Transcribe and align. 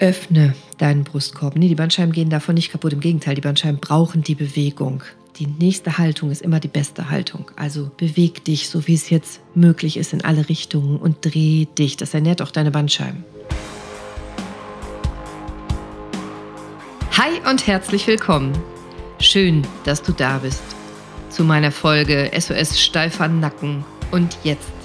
Öffne 0.00 0.54
deinen 0.78 1.04
Brustkorb. 1.04 1.56
Nee, 1.56 1.68
die 1.68 1.74
Bandscheiben 1.74 2.12
gehen 2.12 2.30
davon 2.30 2.54
nicht 2.54 2.72
kaputt. 2.72 2.94
Im 2.94 3.00
Gegenteil, 3.00 3.34
die 3.34 3.42
Bandscheiben 3.42 3.80
brauchen 3.80 4.22
die 4.22 4.34
Bewegung. 4.34 5.02
Die 5.36 5.46
nächste 5.46 5.98
Haltung 5.98 6.30
ist 6.30 6.40
immer 6.40 6.58
die 6.58 6.68
beste 6.68 7.10
Haltung. 7.10 7.50
Also 7.56 7.90
beweg 7.98 8.42
dich, 8.44 8.70
so 8.70 8.86
wie 8.86 8.94
es 8.94 9.10
jetzt 9.10 9.40
möglich 9.54 9.98
ist, 9.98 10.14
in 10.14 10.24
alle 10.24 10.48
Richtungen 10.48 10.96
und 10.96 11.18
dreh 11.22 11.66
dich. 11.66 11.98
Das 11.98 12.14
ernährt 12.14 12.40
auch 12.40 12.50
deine 12.50 12.70
Bandscheiben. 12.70 13.24
Hi 17.12 17.50
und 17.50 17.66
herzlich 17.66 18.06
willkommen. 18.06 18.52
Schön, 19.18 19.66
dass 19.84 20.02
du 20.02 20.12
da 20.12 20.38
bist. 20.38 20.62
Zu 21.28 21.44
meiner 21.44 21.70
Folge 21.70 22.30
SOS 22.34 22.80
Steifer 22.80 23.28
Nacken 23.28 23.84
und 24.10 24.38
jetzt 24.44 24.79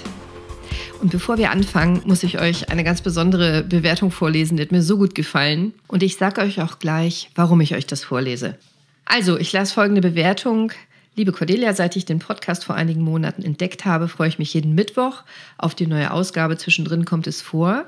und 1.00 1.10
bevor 1.10 1.38
wir 1.38 1.50
anfangen, 1.50 2.02
muss 2.04 2.22
ich 2.22 2.40
euch 2.40 2.70
eine 2.70 2.84
ganz 2.84 3.00
besondere 3.02 3.62
Bewertung 3.62 4.10
vorlesen, 4.10 4.56
die 4.56 4.62
hat 4.62 4.72
mir 4.72 4.82
so 4.82 4.98
gut 4.98 5.14
gefallen. 5.14 5.72
Und 5.88 6.02
ich 6.02 6.16
sage 6.16 6.40
euch 6.40 6.60
auch 6.60 6.78
gleich, 6.78 7.30
warum 7.34 7.60
ich 7.60 7.74
euch 7.74 7.86
das 7.86 8.04
vorlese. 8.04 8.56
Also, 9.04 9.38
ich 9.38 9.52
las 9.52 9.72
folgende 9.72 10.00
Bewertung. 10.00 10.72
Liebe 11.14 11.32
Cordelia, 11.32 11.72
seit 11.72 11.96
ich 11.96 12.04
den 12.04 12.18
Podcast 12.18 12.64
vor 12.64 12.74
einigen 12.74 13.02
Monaten 13.02 13.42
entdeckt 13.42 13.84
habe, 13.84 14.08
freue 14.08 14.28
ich 14.28 14.38
mich 14.38 14.52
jeden 14.52 14.74
Mittwoch 14.74 15.22
auf 15.56 15.74
die 15.74 15.86
neue 15.86 16.10
Ausgabe. 16.10 16.58
Zwischendrin 16.58 17.04
kommt 17.04 17.26
es 17.26 17.40
vor, 17.40 17.84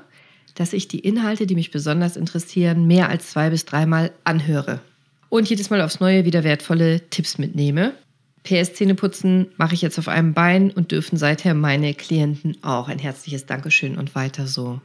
dass 0.55 0.73
ich 0.73 0.87
die 0.87 0.99
Inhalte, 0.99 1.45
die 1.45 1.55
mich 1.55 1.71
besonders 1.71 2.17
interessieren, 2.17 2.87
mehr 2.87 3.09
als 3.09 3.29
zwei 3.29 3.49
bis 3.49 3.65
dreimal 3.65 4.11
anhöre. 4.23 4.79
Und 5.29 5.47
jedes 5.47 5.69
Mal 5.69 5.81
aufs 5.81 5.99
Neue 5.99 6.25
wieder 6.25 6.43
wertvolle 6.43 7.01
Tipps 7.09 7.37
mitnehme. 7.37 7.93
PS-Zähneputzen 8.49 9.47
mache 9.57 9.75
ich 9.75 9.83
jetzt 9.83 9.99
auf 9.99 10.07
einem 10.07 10.33
Bein 10.33 10.71
und 10.71 10.91
dürfen 10.91 11.17
seither 11.17 11.53
meine 11.53 11.93
Klienten 11.93 12.57
auch. 12.63 12.87
Ein 12.87 12.97
herzliches 12.97 13.45
Dankeschön 13.45 13.95
und 13.95 14.15
weiter 14.15 14.47
so. 14.47 14.81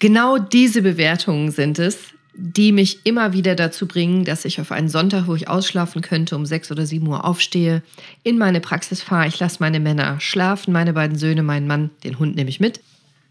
Genau 0.00 0.38
diese 0.38 0.82
Bewertungen 0.82 1.52
sind 1.52 1.78
es, 1.78 1.98
die 2.34 2.72
mich 2.72 3.06
immer 3.06 3.32
wieder 3.32 3.54
dazu 3.54 3.86
bringen, 3.86 4.24
dass 4.24 4.44
ich 4.44 4.60
auf 4.60 4.72
einen 4.72 4.88
Sonntag, 4.88 5.28
wo 5.28 5.36
ich 5.36 5.48
ausschlafen 5.48 6.02
könnte, 6.02 6.34
um 6.34 6.44
sechs 6.44 6.72
oder 6.72 6.84
sieben 6.84 7.06
Uhr 7.06 7.24
aufstehe, 7.24 7.82
in 8.24 8.36
meine 8.36 8.60
Praxis 8.60 9.00
fahre. 9.00 9.28
Ich 9.28 9.38
lasse 9.38 9.58
meine 9.60 9.78
Männer 9.78 10.18
schlafen, 10.18 10.72
meine 10.72 10.92
beiden 10.92 11.16
Söhne, 11.16 11.44
meinen 11.44 11.68
Mann, 11.68 11.90
den 12.02 12.18
Hund 12.18 12.34
nehme 12.34 12.50
ich 12.50 12.58
mit. 12.58 12.80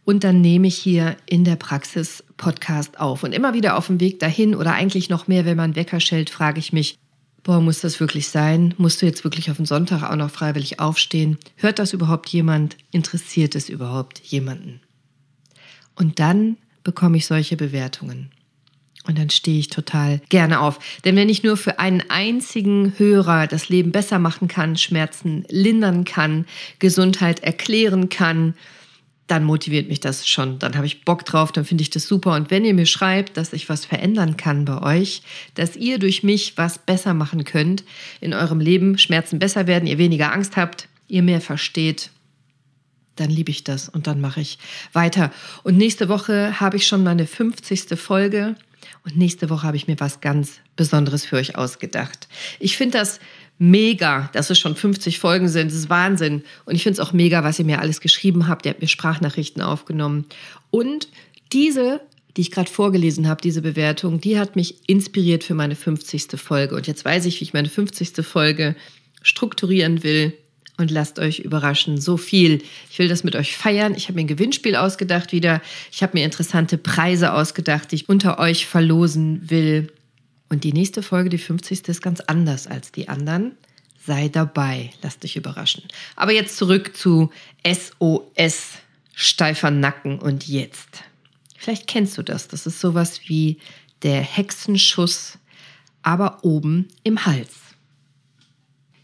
Und 0.06 0.24
dann 0.24 0.40
nehme 0.40 0.68
ich 0.68 0.78
hier 0.78 1.18
in 1.26 1.44
der 1.44 1.58
Praxis 1.58 2.24
Podcast 2.38 3.02
auf. 3.02 3.24
Und 3.24 3.34
immer 3.34 3.54
wieder 3.54 3.78
auf 3.78 3.88
dem 3.88 4.00
Weg 4.00 4.20
dahin 4.20 4.56
oder 4.56 4.74
eigentlich 4.74 5.10
noch 5.10 5.28
mehr, 5.28 5.44
wenn 5.44 5.58
man 5.58 5.76
Wecker 5.76 6.00
schellt, 6.00 6.30
frage 6.30 6.60
ich 6.60 6.72
mich, 6.72 6.98
boah, 7.44 7.60
muss 7.60 7.82
das 7.82 8.00
wirklich 8.00 8.28
sein? 8.30 8.74
Musst 8.78 9.02
du 9.02 9.06
jetzt 9.06 9.24
wirklich 9.24 9.50
auf 9.52 9.58
den 9.58 9.66
Sonntag 9.66 10.04
auch 10.04 10.16
noch 10.16 10.32
freiwillig 10.32 10.80
aufstehen? 10.80 11.38
Hört 11.56 11.80
das 11.80 11.94
überhaupt 11.94 12.30
jemand? 12.30 12.78
Interessiert 12.92 13.56
es 13.56 13.70
überhaupt 13.70 14.20
jemanden? 14.20 14.82
Und 15.96 16.20
dann 16.20 16.58
bekomme 16.84 17.18
ich 17.18 17.26
solche 17.26 17.58
Bewertungen. 17.58 18.32
Und 19.08 19.18
dann 19.18 19.32
stehe 19.32 19.60
ich 19.60 19.70
total 19.70 20.22
gerne 20.30 20.60
auf. 20.60 20.80
Denn 21.04 21.16
wenn 21.16 21.30
ich 21.30 21.42
nur 21.42 21.58
für 21.58 21.80
einen 21.80 22.04
einzigen 22.10 22.94
Hörer 22.98 23.48
das 23.48 23.68
Leben 23.68 23.92
besser 23.92 24.20
machen 24.20 24.48
kann, 24.48 24.78
Schmerzen 24.78 25.44
lindern 25.50 26.06
kann, 26.06 26.46
Gesundheit 26.78 27.40
erklären 27.42 28.10
kann, 28.10 28.54
dann 29.32 29.46
motiviert 29.46 29.88
mich 29.88 30.02
das 30.02 30.28
schon. 30.28 30.60
Dann 30.60 30.76
habe 30.76 30.86
ich 30.86 31.06
Bock 31.06 31.24
drauf, 31.24 31.54
dann 31.54 31.64
finde 31.64 31.84
ich 31.84 31.90
das 31.90 32.06
super. 32.06 32.36
Und 32.36 32.52
wenn 32.52 32.66
ihr 32.66 32.74
mir 32.74 32.86
schreibt, 32.86 33.38
dass 33.38 33.54
ich 33.54 33.70
was 33.70 33.86
verändern 33.86 34.36
kann 34.36 34.66
bei 34.66 34.82
euch, 34.82 35.22
dass 35.56 35.78
ihr 35.78 36.00
durch 36.00 36.22
mich 36.22 36.58
was 36.58 36.80
besser 36.80 37.14
machen 37.14 37.46
könnt 37.46 37.86
in 38.20 38.34
eurem 38.34 38.60
Leben, 38.60 38.98
Schmerzen 38.98 39.40
besser 39.40 39.68
werden, 39.68 39.88
ihr 39.88 39.98
weniger 39.98 40.34
Angst 40.34 40.58
habt, 40.58 40.90
ihr 41.08 41.24
mehr 41.24 41.40
versteht, 41.40 42.10
dann 43.16 43.30
liebe 43.30 43.52
ich 43.52 43.64
das 43.64 43.88
und 43.88 44.06
dann 44.06 44.20
mache 44.20 44.42
ich 44.42 44.58
weiter. 44.92 45.32
Und 45.64 45.78
nächste 45.78 46.10
Woche 46.10 46.60
habe 46.60 46.76
ich 46.76 46.86
schon 46.86 47.04
meine 47.04 47.26
50. 47.26 47.98
Folge 47.98 48.58
und 49.06 49.18
nächste 49.18 49.50
Woche 49.50 49.66
habe 49.66 49.78
ich 49.78 49.88
mir 49.88 50.00
was 50.00 50.20
ganz 50.20 50.60
Besonderes 50.76 51.26
für 51.26 51.38
euch 51.38 51.56
ausgedacht. 51.56 52.28
Ich 52.60 52.76
finde 52.76 52.98
das 52.98 53.22
mega, 53.62 54.28
dass 54.34 54.50
es 54.50 54.58
schon 54.58 54.76
50 54.76 55.20
Folgen 55.20 55.48
sind. 55.48 55.68
Das 55.68 55.78
ist 55.78 55.90
Wahnsinn. 55.90 56.42
Und 56.66 56.74
ich 56.74 56.82
finde 56.82 57.00
es 57.00 57.08
auch 57.08 57.14
mega, 57.14 57.44
was 57.44 57.60
ihr 57.60 57.66
mir 57.66 57.80
alles 57.80 58.02
geschrieben 58.02 58.48
habt. 58.48 58.66
Ihr 58.66 58.72
habt 58.72 58.82
mir 58.82 58.88
Sprachnachrichten 58.88 59.62
aufgenommen. 59.62 60.26
Und 60.72 61.10
diese, 61.54 62.02
die 62.36 62.42
ich 62.42 62.50
gerade 62.50 62.72
vorgelesen 62.72 63.28
habe, 63.28 63.40
diese 63.40 63.62
Bewertung, 63.62 64.20
die 64.20 64.40
hat 64.40 64.56
mich 64.56 64.90
inspiriert 64.90 65.44
für 65.44 65.54
meine 65.54 65.76
50. 65.76 66.40
Folge. 66.42 66.76
Und 66.76 66.88
jetzt 66.88 67.06
weiß 67.06 67.26
ich, 67.26 67.40
wie 67.40 67.44
ich 67.44 67.54
meine 67.54 67.70
50. 67.70 68.26
Folge 68.26 68.76
strukturieren 69.22 70.02
will. 70.02 70.34
Und 70.78 70.90
lasst 70.90 71.20
euch 71.20 71.38
überraschen. 71.38 72.02
So 72.02 72.18
viel. 72.18 72.64
Ich 72.90 72.98
will 72.98 73.10
das 73.10 73.24
mit 73.24 73.36
euch 73.36 73.56
feiern. 73.56 73.94
Ich 73.96 74.08
habe 74.08 74.16
mir 74.16 74.22
ein 74.22 74.28
Gewinnspiel 74.28 74.76
ausgedacht 74.76 75.34
wieder. 75.34 75.62
Ich 75.92 76.02
habe 76.02 76.18
mir 76.18 76.26
interessante 76.26 76.80
Preise 76.80 77.34
ausgedacht, 77.34 77.92
die 77.92 77.98
ich 77.98 78.10
unter 78.10 78.40
euch 78.40 78.66
verlosen 78.66 79.52
will. 79.52 79.92
Und 80.52 80.66
die 80.66 80.74
nächste 80.74 81.02
Folge, 81.02 81.30
die 81.30 81.38
50. 81.38 81.88
ist 81.88 82.02
ganz 82.02 82.20
anders 82.20 82.68
als 82.68 82.92
die 82.92 83.08
anderen. 83.08 83.54
Sei 84.06 84.28
dabei, 84.28 84.92
lass 85.02 85.18
dich 85.18 85.38
überraschen. 85.38 85.84
Aber 86.18 86.34
jetzt 86.34 86.58
zurück 86.58 86.94
zu 86.94 87.32
SOS, 87.66 88.74
steifer 89.14 89.72
Nacken 89.72 90.20
und 90.20 90.50
jetzt. 90.50 91.06
Vielleicht 91.58 91.88
kennst 91.88 92.18
du 92.18 92.22
das. 92.22 92.50
Das 92.50 92.66
ist 92.66 92.82
sowas 92.82 93.22
wie 93.28 93.60
der 94.04 94.20
Hexenschuss, 94.20 95.38
aber 96.04 96.44
oben 96.44 96.90
im 97.04 97.26
Hals. 97.26 97.56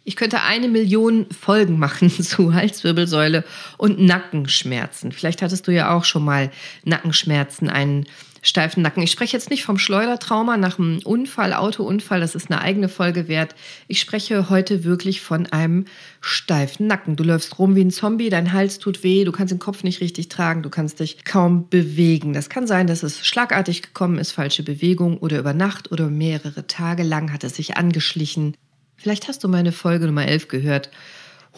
Ich 0.03 0.17
könnte 0.17 0.41
eine 0.41 0.67
Million 0.67 1.27
Folgen 1.31 1.79
machen 1.79 2.09
zu 2.23 2.53
Halswirbelsäule 2.53 3.45
und 3.77 3.99
Nackenschmerzen. 3.99 5.13
Vielleicht 5.13 5.41
hattest 5.41 5.65
du 5.67 5.71
ja 5.71 5.95
auch 5.95 6.03
schon 6.03 6.25
mal 6.25 6.51
Nackenschmerzen, 6.83 7.69
einen 7.69 8.05
steifen 8.41 8.83
Nacken. 8.83 9.03
Ich 9.03 9.11
spreche 9.11 9.35
jetzt 9.35 9.49
nicht 9.49 9.63
vom 9.63 9.77
Schleudertrauma 9.77 10.57
nach 10.57 10.79
einem 10.79 10.99
Unfall, 11.03 11.53
Autounfall, 11.53 12.19
das 12.19 12.35
ist 12.35 12.49
eine 12.49 12.61
eigene 12.61 12.89
Folge 12.89 13.27
wert. 13.27 13.55
Ich 13.87 13.99
spreche 13.99 14.49
heute 14.49 14.83
wirklich 14.83 15.21
von 15.21 15.47
einem 15.47 15.85
steifen 16.21 16.87
Nacken. 16.87 17.15
Du 17.15 17.23
läufst 17.23 17.59
rum 17.59 17.75
wie 17.75 17.81
ein 17.81 17.91
Zombie, 17.91 18.29
dein 18.29 18.53
Hals 18.53 18.79
tut 18.79 19.03
weh, 19.03 19.23
du 19.23 19.31
kannst 19.31 19.51
den 19.51 19.59
Kopf 19.59 19.83
nicht 19.83 20.01
richtig 20.01 20.29
tragen, 20.29 20.63
du 20.63 20.69
kannst 20.69 20.99
dich 20.99 21.23
kaum 21.23 21.69
bewegen. 21.69 22.33
Das 22.33 22.49
kann 22.49 22.67
sein, 22.67 22.87
dass 22.87 23.03
es 23.03 23.25
schlagartig 23.25 23.81
gekommen 23.81 24.17
ist, 24.17 24.31
falsche 24.31 24.63
Bewegung 24.63 25.17
oder 25.17 25.39
über 25.39 25.53
Nacht 25.53 25.91
oder 25.91 26.09
mehrere 26.09 26.67
Tage 26.67 27.03
lang 27.03 27.33
hat 27.33 27.43
es 27.43 27.55
sich 27.55 27.77
angeschlichen. 27.77 28.55
Vielleicht 28.95 29.27
hast 29.27 29.43
du 29.43 29.47
meine 29.47 29.71
Folge 29.71 30.07
Nummer 30.07 30.25
11 30.25 30.47
gehört 30.47 30.89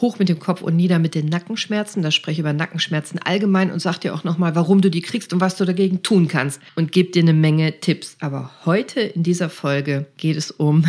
hoch 0.01 0.19
mit 0.19 0.29
dem 0.29 0.39
Kopf 0.39 0.61
und 0.61 0.75
nieder 0.75 0.99
mit 0.99 1.15
den 1.15 1.27
Nackenschmerzen. 1.27 2.01
Da 2.01 2.11
spreche 2.11 2.33
ich 2.33 2.39
über 2.39 2.53
Nackenschmerzen 2.53 3.19
allgemein 3.19 3.71
und 3.71 3.79
sage 3.79 3.99
dir 3.99 4.13
auch 4.13 4.23
nochmal, 4.23 4.55
warum 4.55 4.81
du 4.81 4.89
die 4.89 5.01
kriegst 5.01 5.33
und 5.33 5.41
was 5.41 5.57
du 5.57 5.65
dagegen 5.65 6.03
tun 6.03 6.27
kannst 6.27 6.61
und 6.75 6.91
gebe 6.91 7.11
dir 7.11 7.21
eine 7.21 7.33
Menge 7.33 7.79
Tipps. 7.79 8.17
Aber 8.19 8.51
heute 8.65 9.01
in 9.01 9.23
dieser 9.23 9.49
Folge 9.49 10.07
geht 10.17 10.38
es 10.38 10.51
um 10.51 10.85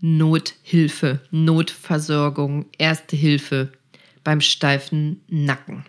Nothilfe, 0.00 1.20
Notversorgung, 1.30 2.66
Erste 2.78 3.16
Hilfe 3.16 3.72
beim 4.24 4.40
steifen 4.40 5.20
Nacken. 5.28 5.84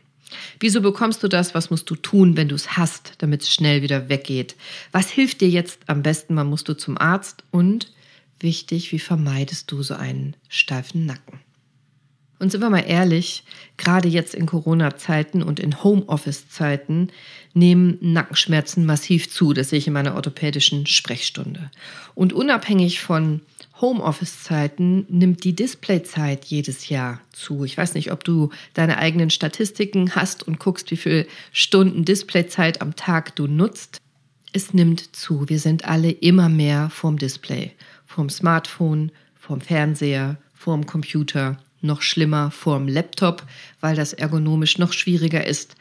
Wieso 0.59 0.81
bekommst 0.81 1.23
du 1.23 1.27
das? 1.27 1.53
Was 1.55 1.69
musst 1.69 1.89
du 1.89 1.95
tun, 1.95 2.37
wenn 2.37 2.47
du 2.47 2.55
es 2.55 2.77
hast, 2.77 3.13
damit 3.17 3.41
es 3.41 3.53
schnell 3.53 3.81
wieder 3.81 4.09
weggeht? 4.09 4.55
Was 4.91 5.09
hilft 5.09 5.41
dir 5.41 5.49
jetzt 5.49 5.79
am 5.87 6.03
besten? 6.03 6.35
Wann 6.35 6.49
musst 6.49 6.69
du 6.69 6.73
zum 6.73 6.97
Arzt? 6.97 7.43
Und 7.51 7.91
wichtig, 8.39 8.91
wie 8.91 8.99
vermeidest 8.99 9.71
du 9.71 9.83
so 9.83 9.95
einen 9.95 10.35
steifen 10.49 11.05
Nacken? 11.05 11.39
Und 12.41 12.52
sind 12.52 12.62
wir 12.62 12.72
mal 12.72 12.79
ehrlich, 12.79 13.44
gerade 13.78 14.07
jetzt 14.07 14.34
in 14.34 14.47
Corona-Zeiten 14.47 15.44
und 15.44 15.59
in 15.59 15.84
Homeoffice-Zeiten 15.84 17.12
nehmen 17.53 18.00
Nackenschmerzen 18.02 18.84
massiv 18.84 19.29
zu. 19.29 19.53
Das 19.53 19.69
sehe 19.69 19.78
ich 19.78 19.85
in 19.85 19.94
meiner 19.94 20.16
orthopädischen 20.16 20.88
Sprechstunde. 20.88 21.69
Und 22.16 22.34
unabhängig 22.34 23.00
von 23.00 23.41
Homeoffice-Zeiten 23.79 25.06
nimmt 25.07 25.44
die 25.44 25.53
Displayzeit 25.53 26.46
jedes 26.46 26.90
Jahr 26.90 27.22
zu. 27.31 27.63
Ich 27.63 27.78
weiß 27.78 27.94
nicht, 27.94 28.12
ob 28.12 28.24
du 28.24 28.50
deine 28.73 28.97
eigenen 28.97 29.29
Statistiken 29.29 30.16
hast 30.16 30.41
und 30.41 30.58
guckst, 30.58 30.90
wie 30.90 30.97
viele 30.97 31.28
Stunden 31.53 32.06
Displayzeit 32.06 32.81
am 32.81 32.96
Tag 32.96 33.35
du 33.35 33.46
nutzt. 33.46 34.02
Es 34.52 34.73
nimmt 34.73 35.16
zu. 35.16 35.47
Wir 35.47 35.59
sind 35.59 35.85
alle 35.85 36.09
immer 36.09 36.49
mehr 36.49 36.90
vorm 36.90 37.20
Display, 37.20 37.73
vorm 38.08 38.32
Smartphone, 38.32 39.11
vorm 39.40 39.61
Fernseher, 39.61 40.37
vorm 40.55 40.87
Computer 40.87 41.59
noch 41.81 42.01
schlimmer 42.01 42.51
vorm 42.51 42.87
Laptop, 42.87 43.43
weil 43.79 43.95
das 43.95 44.13
ergonomisch 44.13 44.78
noch 44.78 44.93
schwieriger 44.93 45.45
ist. 45.45 45.75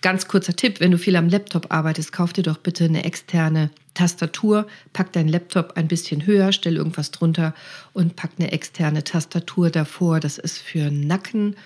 Ganz 0.00 0.28
kurzer 0.28 0.54
Tipp, 0.54 0.78
wenn 0.78 0.92
du 0.92 0.98
viel 0.98 1.16
am 1.16 1.28
Laptop 1.28 1.72
arbeitest, 1.72 2.12
kauf 2.12 2.32
dir 2.32 2.44
doch 2.44 2.58
bitte 2.58 2.84
eine 2.84 3.04
externe 3.04 3.70
Tastatur, 3.94 4.68
pack 4.92 5.12
deinen 5.12 5.28
Laptop 5.28 5.72
ein 5.76 5.88
bisschen 5.88 6.24
höher, 6.24 6.52
stell 6.52 6.76
irgendwas 6.76 7.10
drunter 7.10 7.52
und 7.94 8.14
pack 8.14 8.30
eine 8.38 8.52
externe 8.52 9.02
Tastatur 9.02 9.70
davor. 9.70 10.20
Das 10.20 10.38
ist 10.38 10.58
für 10.58 10.92
Nacken, 10.92 11.56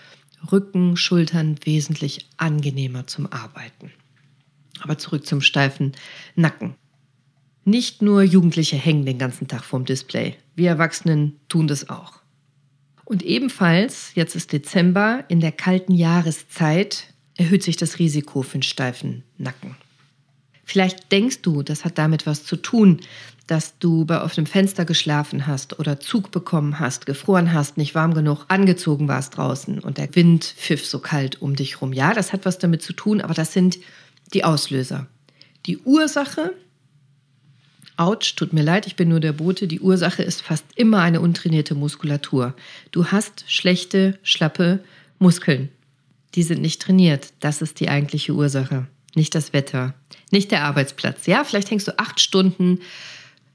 Rücken, 0.51 0.97
Schultern 0.97 1.57
wesentlich 1.65 2.27
angenehmer 2.39 3.07
zum 3.07 3.31
Arbeiten. 3.31 3.93
Aber 4.81 4.97
zurück 4.97 5.27
zum 5.27 5.43
steifen 5.43 5.93
Nacken. 6.35 6.75
Nicht 7.65 8.01
nur 8.01 8.23
Jugendliche 8.23 8.77
hängen 8.77 9.05
den 9.05 9.19
ganzen 9.19 9.47
Tag 9.47 9.63
vorm 9.63 9.85
Display. 9.85 10.37
Wir 10.57 10.71
Erwachsenen 10.71 11.39
tun 11.49 11.69
das 11.69 11.91
auch. 11.91 12.22
Und 13.05 13.23
ebenfalls, 13.23 14.13
jetzt 14.15 14.37
ist 14.37 14.53
Dezember, 14.53 15.25
in 15.29 15.41
der 15.41 15.53
kalten 15.53 15.93
Jahreszeit 15.93 17.07
erhöht 17.37 17.63
sich 17.63 17.77
das 17.77 17.99
Risiko 17.99 18.43
für 18.43 18.55
einen 18.55 18.63
steifen 18.63 19.25
Nacken. 19.39 19.77
Vielleicht 20.65 21.11
denkst 21.11 21.43
du, 21.43 21.63
das 21.63 21.85
hat 21.85 21.99
damit 21.99 22.27
was 22.27 22.45
zu 22.45 22.57
tun, 22.57 23.01
dass 23.47 23.79
du 23.79 24.05
bei 24.05 24.23
offenem 24.23 24.47
Fenster 24.47 24.85
geschlafen 24.85 25.47
hast 25.47 25.79
oder 25.79 26.01
Zug 26.01 26.31
bekommen 26.31 26.79
hast, 26.79 27.07
gefroren 27.07 27.53
hast, 27.53 27.77
nicht 27.77 27.95
warm 27.95 28.15
genug 28.15 28.45
angezogen 28.49 29.09
warst 29.09 29.37
draußen 29.37 29.81
und 29.81 29.99
der 29.99 30.15
Wind 30.15 30.45
pfiff 30.45 30.87
so 30.87 31.01
kalt 31.01 31.43
um 31.43 31.57
dich 31.57 31.81
rum. 31.83 31.93
Ja, 31.93 32.15
das 32.15 32.33
hat 32.33 32.47
was 32.47 32.59
damit 32.59 32.83
zu 32.83 32.93
tun, 32.93 33.21
aber 33.21 33.35
das 33.35 33.53
sind 33.53 33.79
die 34.33 34.45
Auslöser. 34.45 35.07
Die 35.67 35.79
Ursache, 35.79 36.55
ouch, 37.97 38.35
tut 38.37 38.53
mir 38.53 38.63
leid, 38.63 38.87
ich 38.87 38.97
bin 38.97 39.09
nur 39.09 39.21
der 39.21 39.33
Bote, 39.33 39.67
die 39.67 39.81
Ursache 39.81 40.23
ist 40.23 40.43
fast 40.43 40.65
immer 40.77 41.01
eine 41.01 41.21
untrainierte 41.21 41.75
Muskulatur. 41.75 42.55
Du 42.91 43.07
hast 43.07 43.45
schlechte, 43.47 44.19
schlappe 44.23 44.81
Muskeln. 45.19 45.69
Die 46.35 46.43
sind 46.43 46.63
nicht 46.63 46.81
trainiert. 46.81 47.33
Das 47.41 47.63
ist 47.63 47.81
die 47.81 47.89
eigentliche 47.89 48.33
Ursache. 48.33 48.87
Nicht 49.15 49.35
das 49.35 49.53
Wetter, 49.53 49.95
nicht 50.31 50.51
der 50.51 50.65
Arbeitsplatz. 50.65 51.27
Ja, 51.27 51.45
vielleicht 51.45 51.71
hängst 51.71 51.87
du 51.87 51.99
acht 51.99 52.19
Stunden 52.19 52.81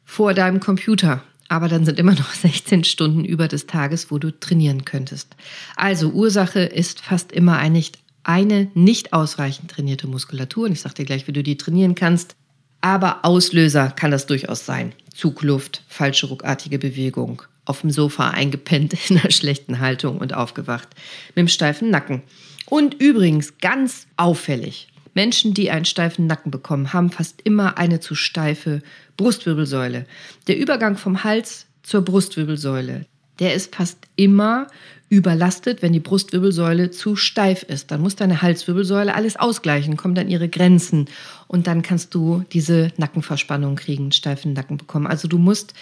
vor 0.05 0.33
deinem 0.33 0.59
Computer. 0.59 1.23
Aber 1.49 1.67
dann 1.67 1.85
sind 1.85 1.97
immer 1.97 2.13
noch 2.13 2.33
16 2.33 2.83
Stunden 2.83 3.25
über 3.25 3.47
des 3.47 3.65
Tages, 3.65 4.11
wo 4.11 4.19
du 4.19 4.31
trainieren 4.31 4.85
könntest. 4.85 5.35
Also 5.75 6.09
Ursache 6.09 6.59
ist 6.61 7.01
fast 7.01 7.31
immer 7.31 7.57
eine 7.57 8.71
nicht 8.75 9.13
ausreichend 9.13 9.71
trainierte 9.71 10.07
Muskulatur. 10.07 10.65
Und 10.65 10.73
ich 10.73 10.81
sage 10.81 10.95
dir 10.95 11.05
gleich, 11.05 11.27
wie 11.27 11.33
du 11.33 11.41
die 11.41 11.57
trainieren 11.57 11.95
kannst. 11.95 12.35
Aber 12.81 13.25
Auslöser 13.25 13.89
kann 13.89 14.11
das 14.11 14.25
durchaus 14.25 14.65
sein. 14.65 14.93
Zugluft, 15.13 15.83
falsche 15.87 16.27
ruckartige 16.27 16.79
Bewegung, 16.79 17.41
auf 17.65 17.81
dem 17.81 17.91
Sofa 17.91 18.29
eingepennt 18.29 18.95
in 19.09 19.17
einer 19.17 19.31
schlechten 19.31 19.79
Haltung 19.79 20.19
und 20.19 20.33
aufgewacht 20.33 20.89
mit 21.29 21.37
dem 21.37 21.47
steifen 21.47 21.89
Nacken. 21.89 22.21
Und 22.67 22.95
übrigens 22.95 23.57
ganz 23.59 24.07
auffällig, 24.17 24.89
Menschen, 25.13 25.53
die 25.55 25.71
einen 25.71 25.85
steifen 25.85 26.27
Nacken 26.27 26.51
bekommen, 26.51 26.93
haben 26.93 27.09
fast 27.09 27.41
immer 27.43 27.77
eine 27.77 27.99
zu 27.99 28.13
steife 28.13 28.83
Brustwirbelsäule. 29.15 30.05
Der 30.45 30.57
Übergang 30.57 30.95
vom 30.95 31.23
Hals 31.23 31.65
zur 31.81 32.01
Brustwirbelsäule, 32.03 33.07
der 33.39 33.53
ist 33.53 33.75
fast 33.75 33.97
immer 34.15 34.67
überlastet, 35.09 35.81
wenn 35.81 35.93
die 35.93 36.01
Brustwirbelsäule 36.01 36.91
zu 36.91 37.15
steif 37.15 37.63
ist. 37.63 37.91
Dann 37.91 38.01
muss 38.01 38.15
deine 38.15 38.41
Halswirbelsäule 38.41 39.15
alles 39.15 39.37
ausgleichen, 39.37 39.95
kommt 39.95 40.19
an 40.19 40.27
ihre 40.27 40.49
Grenzen 40.49 41.05
und 41.47 41.67
dann 41.67 41.81
kannst 41.81 42.13
du 42.13 42.43
diese 42.51 42.91
Nackenverspannung 42.97 43.75
kriegen, 43.77 44.11
steifen 44.11 44.53
Nacken 44.53 44.77
bekommen. 44.77 45.07
Also 45.07 45.27
du 45.27 45.37
musst 45.37 45.73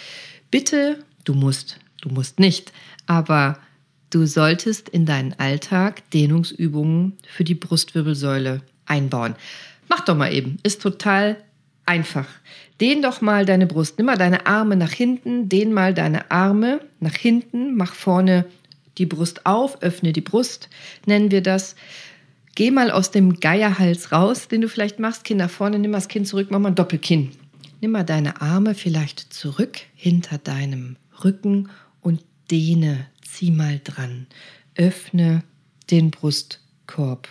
bitte, 0.50 0.98
du 1.24 1.34
musst, 1.34 1.78
du 2.02 2.08
musst 2.08 2.38
nicht, 2.38 2.72
aber 3.06 3.58
du 4.10 4.26
solltest 4.26 4.88
in 4.88 5.06
deinen 5.06 5.34
Alltag 5.38 6.08
Dehnungsübungen 6.10 7.14
für 7.26 7.44
die 7.44 7.54
Brustwirbelsäule 7.54 8.62
einbauen. 8.86 9.34
Mach 9.88 10.04
doch 10.04 10.16
mal 10.16 10.32
eben. 10.32 10.58
Ist 10.62 10.82
total 10.82 11.36
einfach. 11.84 12.26
Dehn 12.80 13.00
doch 13.00 13.20
mal 13.20 13.46
deine 13.46 13.66
Brust. 13.66 13.96
Nimm 13.96 14.06
mal 14.06 14.18
deine 14.18 14.46
Arme 14.46 14.76
nach 14.76 14.92
hinten. 14.92 15.48
Dehn 15.48 15.72
mal 15.72 15.94
deine 15.94 16.30
Arme 16.30 16.80
nach 17.00 17.14
hinten. 17.14 17.76
Mach 17.76 17.94
vorne 17.94 18.44
die 18.98 19.06
Brust 19.06 19.46
auf. 19.46 19.82
Öffne 19.82 20.12
die 20.12 20.20
Brust. 20.20 20.68
Nennen 21.06 21.30
wir 21.30 21.42
das. 21.42 21.76
Geh 22.54 22.70
mal 22.70 22.90
aus 22.90 23.10
dem 23.10 23.40
Geierhals 23.40 24.12
raus, 24.12 24.48
den 24.48 24.60
du 24.60 24.68
vielleicht 24.68 24.98
machst. 24.98 25.24
Kind 25.24 25.38
nach 25.38 25.50
vorne. 25.50 25.78
Nimm 25.78 25.90
mal 25.90 25.98
das 25.98 26.08
Kinn 26.08 26.24
zurück. 26.24 26.48
Mach 26.50 26.58
mal 26.58 26.68
ein 26.68 26.74
Doppelkinn. 26.74 27.30
Nimm 27.80 27.92
mal 27.92 28.04
deine 28.04 28.40
Arme 28.40 28.74
vielleicht 28.74 29.32
zurück 29.32 29.78
hinter 29.94 30.38
deinem 30.38 30.96
Rücken 31.24 31.68
und 32.00 32.22
dehne. 32.50 33.06
Zieh 33.22 33.50
mal 33.50 33.80
dran. 33.82 34.26
Öffne 34.76 35.42
den 35.90 36.10
Brustkorb 36.10 37.28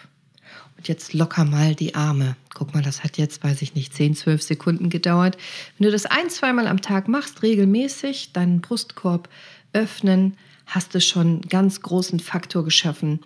jetzt 0.88 1.14
locker 1.14 1.46
mal 1.46 1.76
die 1.76 1.96
Arme. 1.96 2.36
Guck 2.54 2.74
mal, 2.74 2.84
das 2.84 3.04
hat 3.04 3.18
jetzt, 3.18 3.44
weiß 3.44 3.62
ich 3.62 3.76
nicht, 3.76 3.94
10, 3.94 4.16
12 4.16 4.42
Sekunden 4.42 4.90
gedauert. 4.90 5.38
Wenn 5.78 5.86
du 5.86 5.92
das 5.92 6.06
ein, 6.06 6.30
zweimal 6.30 6.68
am 6.68 6.82
Tag 6.82 7.08
machst, 7.08 7.44
regelmäßig, 7.44 8.32
deinen 8.34 8.62
Brustkorb 8.62 9.30
öffnen, 9.74 10.38
hast 10.66 10.96
du 10.96 11.02
schon 11.02 11.28
einen 11.28 11.42
ganz 11.42 11.82
großen 11.82 12.20
Faktor 12.20 12.64
geschaffen, 12.64 13.20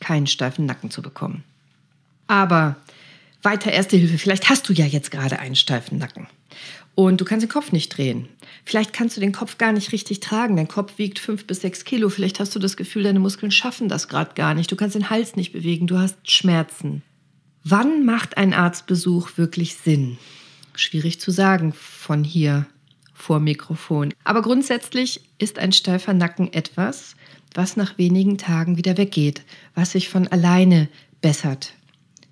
keinen 0.00 0.26
steifen 0.26 0.66
Nacken 0.66 0.90
zu 0.90 1.02
bekommen. 1.02 1.44
Aber 2.26 2.76
weiter 3.42 3.72
Erste 3.72 3.96
Hilfe, 3.96 4.18
vielleicht 4.18 4.48
hast 4.48 4.68
du 4.68 4.72
ja 4.72 4.86
jetzt 4.86 5.10
gerade 5.10 5.38
einen 5.38 5.56
steifen 5.56 5.98
Nacken 5.98 6.26
und 6.94 7.20
du 7.20 7.24
kannst 7.24 7.42
den 7.42 7.50
Kopf 7.50 7.72
nicht 7.72 7.96
drehen. 7.96 8.28
Vielleicht 8.64 8.92
kannst 8.92 9.16
du 9.16 9.20
den 9.20 9.32
Kopf 9.32 9.58
gar 9.58 9.72
nicht 9.72 9.92
richtig 9.92 10.20
tragen. 10.20 10.56
Dein 10.56 10.68
Kopf 10.68 10.96
wiegt 10.96 11.18
fünf 11.18 11.46
bis 11.46 11.60
sechs 11.60 11.84
Kilo. 11.84 12.08
Vielleicht 12.08 12.40
hast 12.40 12.54
du 12.54 12.58
das 12.58 12.76
Gefühl, 12.76 13.02
deine 13.02 13.20
Muskeln 13.20 13.50
schaffen 13.50 13.88
das 13.88 14.08
gerade 14.08 14.34
gar 14.34 14.54
nicht. 14.54 14.70
Du 14.70 14.76
kannst 14.76 14.94
den 14.94 15.10
Hals 15.10 15.36
nicht 15.36 15.52
bewegen. 15.52 15.86
Du 15.86 15.98
hast 15.98 16.30
Schmerzen. 16.30 17.02
Wann 17.64 18.04
macht 18.04 18.36
ein 18.36 18.52
Arztbesuch 18.52 19.36
wirklich 19.36 19.74
Sinn? 19.74 20.18
Schwierig 20.74 21.20
zu 21.20 21.30
sagen 21.30 21.72
von 21.72 22.22
hier 22.24 22.66
vor 23.12 23.40
Mikrofon. 23.40 24.12
Aber 24.24 24.42
grundsätzlich 24.42 25.20
ist 25.38 25.58
ein 25.58 25.72
steifer 25.72 26.12
Nacken 26.12 26.52
etwas, 26.52 27.16
was 27.54 27.76
nach 27.76 27.96
wenigen 27.96 28.38
Tagen 28.38 28.76
wieder 28.76 28.96
weggeht, 28.98 29.42
was 29.74 29.92
sich 29.92 30.08
von 30.08 30.28
alleine 30.28 30.88
bessert. 31.20 31.72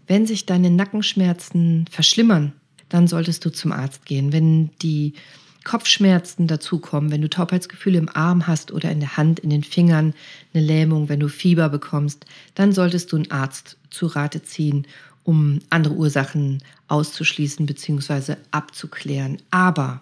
Wenn 0.06 0.26
sich 0.26 0.44
deine 0.44 0.70
Nackenschmerzen 0.70 1.86
verschlimmern, 1.90 2.52
dann 2.92 3.08
solltest 3.08 3.44
du 3.44 3.50
zum 3.50 3.72
Arzt 3.72 4.04
gehen. 4.04 4.32
Wenn 4.32 4.70
die 4.82 5.14
Kopfschmerzen 5.64 6.46
dazukommen, 6.46 7.10
wenn 7.10 7.22
du 7.22 7.30
Taubheitsgefühle 7.30 7.98
im 7.98 8.08
Arm 8.08 8.46
hast 8.46 8.72
oder 8.72 8.90
in 8.90 9.00
der 9.00 9.16
Hand, 9.16 9.40
in 9.40 9.50
den 9.50 9.62
Fingern, 9.62 10.14
eine 10.52 10.64
Lähmung, 10.64 11.08
wenn 11.08 11.20
du 11.20 11.28
Fieber 11.28 11.68
bekommst, 11.68 12.26
dann 12.54 12.72
solltest 12.72 13.12
du 13.12 13.16
einen 13.16 13.30
Arzt 13.30 13.76
zu 13.90 14.06
Rate 14.06 14.42
ziehen, 14.42 14.86
um 15.24 15.60
andere 15.70 15.94
Ursachen 15.94 16.62
auszuschließen 16.88 17.64
bzw. 17.64 18.36
abzuklären. 18.50 19.38
Aber 19.50 20.00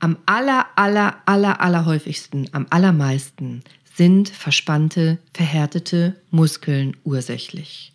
am 0.00 0.18
aller, 0.26 0.66
aller, 0.76 1.16
aller, 1.24 1.60
aller 1.60 1.86
häufigsten, 1.86 2.48
am 2.52 2.66
allermeisten 2.70 3.62
sind 3.96 4.28
verspannte, 4.28 5.18
verhärtete 5.32 6.16
Muskeln 6.30 6.96
ursächlich. 7.04 7.92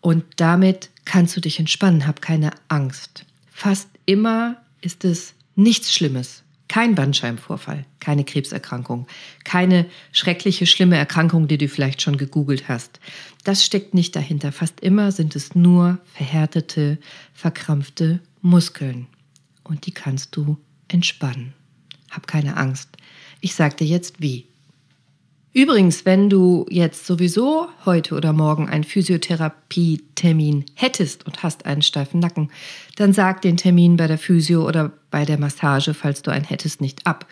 Und 0.00 0.24
damit 0.36 0.90
kannst 1.04 1.36
du 1.36 1.40
dich 1.40 1.58
entspannen, 1.60 2.06
hab 2.06 2.20
keine 2.20 2.50
Angst. 2.68 3.24
Fast 3.62 3.90
immer 4.06 4.56
ist 4.80 5.04
es 5.04 5.34
nichts 5.54 5.94
Schlimmes. 5.94 6.44
Kein 6.66 6.94
Bandscheibenvorfall, 6.94 7.84
keine 7.98 8.24
Krebserkrankung, 8.24 9.06
keine 9.44 9.84
schreckliche, 10.12 10.64
schlimme 10.64 10.96
Erkrankung, 10.96 11.46
die 11.46 11.58
du 11.58 11.68
vielleicht 11.68 12.00
schon 12.00 12.16
gegoogelt 12.16 12.70
hast. 12.70 13.00
Das 13.44 13.62
steckt 13.62 13.92
nicht 13.92 14.16
dahinter. 14.16 14.50
Fast 14.50 14.80
immer 14.80 15.12
sind 15.12 15.36
es 15.36 15.54
nur 15.54 15.98
verhärtete, 16.14 16.96
verkrampfte 17.34 18.20
Muskeln. 18.40 19.08
Und 19.62 19.84
die 19.84 19.92
kannst 19.92 20.34
du 20.36 20.56
entspannen. 20.88 21.52
Hab 22.10 22.26
keine 22.26 22.56
Angst. 22.56 22.88
Ich 23.42 23.54
sag 23.54 23.76
dir 23.76 23.86
jetzt 23.86 24.22
wie. 24.22 24.46
Übrigens, 25.52 26.06
wenn 26.06 26.30
du 26.30 26.64
jetzt 26.70 27.06
sowieso 27.06 27.68
heute 27.84 28.14
oder 28.14 28.32
morgen 28.32 28.68
einen 28.68 28.84
Physiotherapie-Termin 28.84 30.64
hättest 30.74 31.26
und 31.26 31.42
hast 31.42 31.66
einen 31.66 31.82
steifen 31.82 32.20
Nacken, 32.20 32.50
dann 32.94 33.12
sag 33.12 33.42
den 33.42 33.56
Termin 33.56 33.96
bei 33.96 34.06
der 34.06 34.18
Physio 34.18 34.66
oder 34.66 34.92
bei 35.10 35.24
der 35.24 35.40
Massage, 35.40 35.92
falls 35.92 36.22
du 36.22 36.30
einen 36.30 36.44
hättest, 36.44 36.80
nicht 36.80 37.04
ab. 37.04 37.26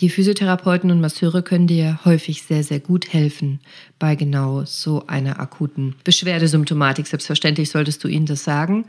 Die 0.00 0.10
Physiotherapeuten 0.10 0.92
und 0.92 1.00
Masseure 1.00 1.42
können 1.42 1.66
dir 1.66 1.98
häufig 2.04 2.44
sehr, 2.44 2.62
sehr 2.62 2.80
gut 2.80 3.12
helfen 3.12 3.58
bei 3.98 4.14
genau 4.14 4.64
so 4.64 5.06
einer 5.08 5.40
akuten 5.40 5.96
Beschwerdesymptomatik. 6.04 7.08
Selbstverständlich 7.08 7.68
solltest 7.70 8.02
du 8.04 8.08
ihnen 8.08 8.26
das 8.26 8.44
sagen, 8.44 8.86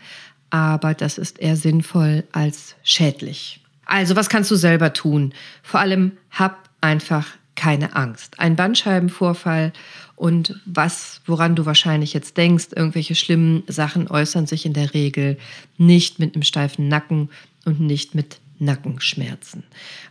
aber 0.52 0.94
das 0.94 1.18
ist 1.18 1.40
eher 1.40 1.56
sinnvoll 1.56 2.26
als 2.32 2.76
schädlich. 2.84 3.60
Also, 3.86 4.16
was 4.16 4.30
kannst 4.30 4.52
du 4.52 4.56
selber 4.56 4.94
tun? 4.94 5.34
Vor 5.64 5.80
allem 5.80 6.14
hab 6.30 6.70
einfach 6.80 7.28
keine 7.56 7.96
Angst. 7.96 8.40
Ein 8.40 8.56
Bandscheibenvorfall 8.56 9.74
und 10.16 10.60
was, 10.66 11.22
woran 11.26 11.56
du 11.56 11.66
wahrscheinlich 11.66 12.14
jetzt 12.14 12.38
denkst, 12.38 12.68
irgendwelche 12.76 13.16
schlimmen 13.16 13.64
Sachen 13.68 14.08
äußern 14.08 14.48
sich 14.48 14.66
in 14.66 14.74
der 14.74 14.94
Regel 14.94 15.38
nicht 15.78 16.20
mit 16.20 16.36
einem 16.36 16.44
steifen 16.44 16.88
Nacken 16.88 17.30
und 17.66 17.80
nicht 17.80 18.16
mit 18.16 18.40
Nackenschmerzen. 18.60 19.64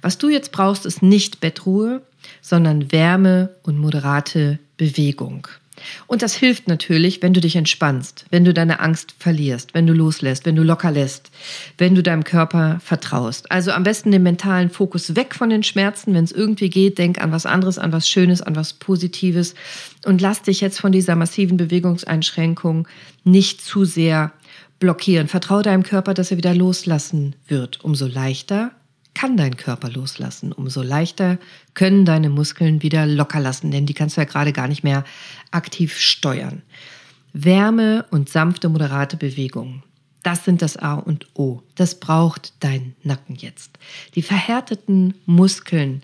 Was 0.03 0.19
du 0.19 0.29
jetzt 0.29 0.53
brauchst, 0.53 0.85
ist 0.85 1.03
nicht 1.03 1.41
Bettruhe, 1.41 2.03
sondern 2.43 2.93
Wärme 2.93 3.55
und 3.63 3.79
moderate 3.79 4.59
Bewegung. 4.77 5.47
Und 6.07 6.23
das 6.23 6.35
hilft 6.35 6.69
natürlich, 6.69 7.23
wenn 7.23 7.35
du 7.35 7.41
dich 7.41 7.57
entspannst, 7.57 8.25
wenn 8.31 8.45
du 8.45 8.55
deine 8.55 8.81
Angst 8.81 9.15
verlierst, 9.19 9.75
wenn 9.75 9.87
du 9.87 9.93
loslässt, 9.93 10.47
wenn 10.47 10.57
du 10.57 10.63
locker 10.63 10.91
lässt, 10.91 11.31
wenn 11.79 11.95
du 11.95 12.03
deinem 12.03 12.25
Körper 12.25 12.81
vertraust. 12.85 13.51
Also 13.51 13.73
am 13.73 13.83
besten 13.83 14.11
den 14.11 14.23
mentalen 14.23 14.71
Fokus 14.71 15.17
weg 15.17 15.35
von 15.35 15.51
den 15.51 15.63
Schmerzen. 15.63 16.15
Wenn 16.15 16.25
es 16.25 16.33
irgendwie 16.33 16.71
geht, 16.71 16.99
denk 16.99 17.21
an 17.21 17.33
was 17.33 17.47
anderes, 17.47 17.79
an 17.79 17.93
was 17.93 18.09
Schönes, 18.09 18.43
an 18.43 18.57
was 18.57 18.75
Positives 18.75 19.55
und 20.05 20.21
lass 20.21 20.43
dich 20.43 20.61
jetzt 20.61 20.81
von 20.81 20.93
dieser 20.93 21.17
massiven 21.17 21.57
Bewegungseinschränkung 21.57 22.89
nicht 23.25 23.61
zu 23.63 23.85
sehr 23.85 24.33
blockieren. 24.79 25.29
Vertraue 25.29 25.63
deinem 25.63 25.83
Körper, 25.83 26.15
dass 26.15 26.31
er 26.31 26.37
wieder 26.37 26.55
loslassen 26.55 27.37
wird. 27.47 27.85
Umso 27.85 28.07
leichter 28.07 28.73
kann 29.21 29.37
dein 29.37 29.59
Körper 29.59 29.91
loslassen, 29.91 30.51
umso 30.51 30.81
leichter 30.81 31.39
können 31.75 32.07
deine 32.07 32.31
Muskeln 32.31 32.83
wieder 32.83 33.05
locker 33.05 33.39
lassen, 33.39 33.71
denn 33.71 33.85
die 33.85 33.93
kannst 33.93 34.17
du 34.17 34.23
ja 34.23 34.25
gerade 34.25 34.55
gar 34.55 34.67
nicht 34.67 34.83
mehr 34.83 35.05
aktiv 35.51 35.99
steuern. 35.99 36.63
Wärme 37.35 38.07
und 38.11 38.31
sanfte, 38.31 38.71
moderate 38.71 39.19
Bewegung. 39.19 39.83
Das 40.23 40.47
sind 40.47 40.63
das 40.63 40.79
A 40.79 40.95
und 40.95 41.27
O. 41.35 41.63
Das 41.75 42.01
braucht 42.01 42.55
dein 42.61 42.95
Nacken 43.03 43.37
jetzt. 43.37 43.79
Die 44.15 44.23
verhärteten 44.23 45.13
Muskeln 45.27 46.03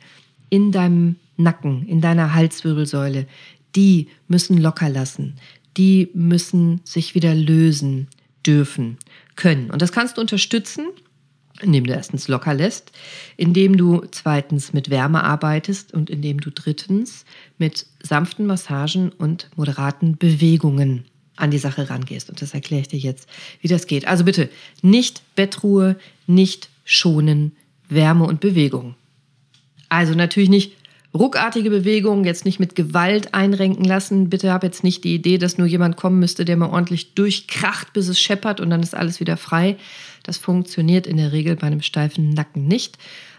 in 0.51 0.71
deinem 0.71 1.17
Nacken, 1.39 1.89
in 1.89 2.03
deiner 2.03 2.35
Halswirbelsäule, 2.35 3.27
die 3.75 4.09
müssen 4.29 4.59
locker 4.59 4.91
lassen. 4.91 5.37
Die 5.79 6.11
müssen 6.13 6.83
sich 6.85 7.15
wieder 7.15 7.35
lösen 7.35 8.09
dürfen, 8.47 8.99
können. 9.37 9.71
Und 9.71 9.81
das 9.81 9.93
kannst 9.93 10.19
du 10.19 10.21
unterstützen, 10.21 10.89
indem 11.63 11.85
du 11.87 11.93
erstens 11.93 12.29
locker 12.29 12.55
lässt, 12.55 12.93
indem 13.37 13.77
du 13.77 14.05
zweitens 14.11 14.73
mit 14.73 14.91
Wärme 14.91 15.25
arbeitest 15.25 15.93
und 15.95 16.11
indem 16.11 16.41
du 16.41 16.51
drittens 16.51 17.25
mit 17.59 17.87
sanften 18.03 18.47
Massagen 18.47 19.11
und 19.11 19.49
moderaten 19.57 20.17
Bewegungen 20.17 21.05
an 21.37 21.51
die 21.51 21.59
Sache 21.59 21.91
rangehst. 21.91 22.31
Und 22.31 22.41
das 22.43 22.55
erkläre 22.55 22.83
ich 22.83 22.89
dir 22.89 22.99
jetzt, 22.99 23.29
wie 23.61 23.69
das 23.69 23.87
geht. 23.87 24.07
Also 24.09 24.25
bitte 24.25 24.49
nicht 24.83 25.23
Bettruhe, 25.35 25.97
nicht 26.27 26.69
schonen, 26.85 27.53
Wärme 27.89 28.25
und 28.25 28.41
Bewegung. 28.41 28.95
Also 29.89 30.15
natürlich 30.15 30.49
nicht 30.49 30.73
ruckartige 31.17 31.71
Bewegungen, 31.71 32.25
jetzt 32.25 32.45
nicht 32.45 32.61
mit 32.61 32.75
Gewalt 32.75 33.35
einrenken 33.35 33.85
lassen. 33.85 34.29
Bitte 34.29 34.53
hab 34.53 34.63
jetzt 34.63 34.85
nicht 34.85 35.05
die 35.05 35.15
Idee, 35.15 35.39
dass 35.39 35.59
nur 35.59 35.67
jemand 35.67 35.97
kommen 35.97 36.19
müsste, 36.19 36.45
der 36.45 36.57
mal 36.57 36.71
ordentlich 36.71 37.15
durchkracht, 37.15 37.93
bis 37.93 38.09
es 38.09 38.21
scheppert 38.21 38.61
und 38.61 38.71
dann 38.71 38.83
ist 38.83 38.95
alles 38.95 39.21
wieder 39.21 39.37
frei. 39.37 39.77
Das 40.27 40.39
funktioniert 40.39 41.07
in 41.07 41.19
der 41.19 41.31
Regel 41.31 41.55
bei 41.55 41.69
einem 41.69 41.83
steifen 41.83 42.31
Nacken 42.31 42.67
nicht, 42.67 42.99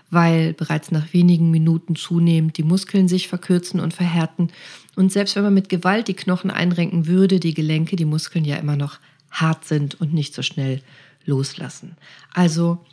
weil 0.09 0.53
bereits 0.53 0.89
nach 0.89 1.11
wenigen 1.11 1.51
Minuten 1.51 1.97
zunehmend 1.97 2.57
die 2.57 2.63
Muskeln 2.63 3.09
sich 3.09 3.27
verkürzen 3.27 3.81
und 3.81 3.93
verhärten. 3.93 4.51
Und 4.95 5.11
selbst 5.11 5.35
wenn 5.35 5.43
man 5.43 5.53
mit 5.53 5.67
Gewalt 5.67 6.07
die 6.07 6.13
Knochen 6.13 6.49
einrenken 6.49 7.05
würde, 7.05 7.41
die 7.41 7.53
Gelenke, 7.53 7.97
die 7.97 8.05
Muskeln 8.05 8.45
ja 8.45 8.55
immer 8.55 8.77
noch 8.77 8.99
hart 9.29 9.65
sind 9.65 9.99
und 9.99 10.13
nicht 10.13 10.33
so 10.33 10.41
schnell 10.41 10.81
loslassen. 11.25 11.97
Also 12.33 12.85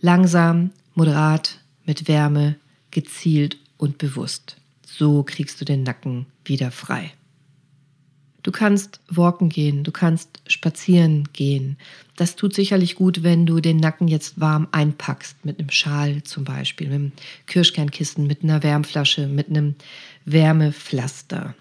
langsam, 0.00 0.70
moderat, 0.94 1.58
mit 1.84 2.06
Wärme, 2.06 2.54
gezielt 2.92 3.56
und 3.78 3.98
bewusst. 3.98 4.58
So 4.86 5.24
kriegst 5.24 5.60
du 5.60 5.64
den 5.64 5.82
Nacken 5.82 6.26
wieder 6.44 6.70
frei. 6.70 7.12
Du 8.44 8.52
kannst 8.52 9.00
walken 9.08 9.48
gehen, 9.48 9.82
du 9.82 9.90
kannst 9.90 10.40
spazieren 10.46 11.30
gehen. 11.32 11.78
Das 12.16 12.36
tut 12.36 12.54
sicherlich 12.54 12.94
gut, 12.94 13.22
wenn 13.22 13.44
du 13.44 13.60
den 13.60 13.78
Nacken 13.78 14.08
jetzt 14.08 14.40
warm 14.40 14.68
einpackst, 14.70 15.44
mit 15.44 15.58
einem 15.58 15.70
Schal 15.70 16.22
zum 16.22 16.44
Beispiel, 16.44 16.88
mit 16.88 16.94
einem 16.94 17.12
Kirschkernkissen, 17.46 18.26
mit 18.26 18.42
einer 18.42 18.62
Wärmflasche, 18.62 19.26
mit 19.26 19.48
einem 19.48 19.74
Wärmepflaster. 20.24 21.54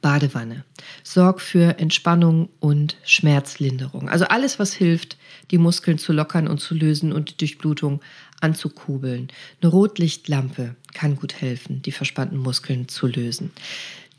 Badewanne. 0.00 0.64
Sorg 1.02 1.40
für 1.40 1.78
Entspannung 1.78 2.48
und 2.60 2.96
Schmerzlinderung. 3.04 4.08
Also 4.08 4.26
alles, 4.26 4.58
was 4.58 4.72
hilft, 4.72 5.16
die 5.50 5.58
Muskeln 5.58 5.98
zu 5.98 6.12
lockern 6.12 6.46
und 6.46 6.58
zu 6.60 6.74
lösen 6.74 7.12
und 7.12 7.30
die 7.30 7.36
Durchblutung 7.36 8.00
anzukurbeln. 8.40 9.28
Eine 9.60 9.70
Rotlichtlampe 9.70 10.76
kann 10.94 11.16
gut 11.16 11.40
helfen, 11.40 11.82
die 11.82 11.92
verspannten 11.92 12.38
Muskeln 12.38 12.88
zu 12.88 13.08
lösen. 13.08 13.50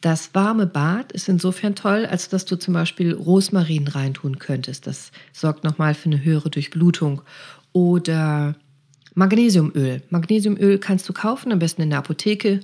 Das 0.02 0.34
warme 0.34 0.66
Bad 0.66 1.12
ist 1.12 1.28
insofern 1.28 1.76
toll, 1.76 2.06
als 2.06 2.30
dass 2.30 2.46
du 2.46 2.56
zum 2.56 2.74
Beispiel 2.74 3.14
Rosmarin 3.14 3.88
reintun 3.88 4.40
könntest. 4.40 4.88
Das 4.88 5.12
sorgt 5.34 5.64
nochmal 5.64 5.94
für 5.94 6.10
eine 6.10 6.24
höhere 6.24 6.50
Durchblutung. 6.50 7.22
Oder 7.74 8.56
Magnesiumöl. 9.14 10.02
Magnesiumöl 10.10 10.78
kannst 10.78 11.10
du 11.10 11.14
kaufen, 11.14 11.52
am 11.52 11.60
besten 11.60 11.82
in 11.82 11.90
der 11.90 12.00
Apotheke. 12.00 12.62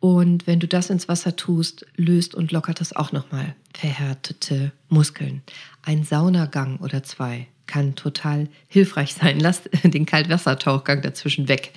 Und 0.00 0.46
wenn 0.46 0.60
du 0.60 0.68
das 0.68 0.90
ins 0.90 1.08
Wasser 1.08 1.34
tust, 1.34 1.84
löst 1.96 2.34
und 2.36 2.52
lockert 2.52 2.80
das 2.80 2.94
auch 2.94 3.10
nochmal 3.10 3.56
verhärtete 3.74 4.70
Muskeln. 4.88 5.42
Ein 5.82 6.04
Saunagang 6.04 6.78
oder 6.78 7.02
zwei 7.02 7.48
kann 7.66 7.96
total 7.96 8.48
hilfreich 8.68 9.14
sein. 9.14 9.40
Lass 9.40 9.62
den 9.82 10.06
Kaltwassertauchgang 10.06 11.02
dazwischen 11.02 11.48
weg. 11.48 11.72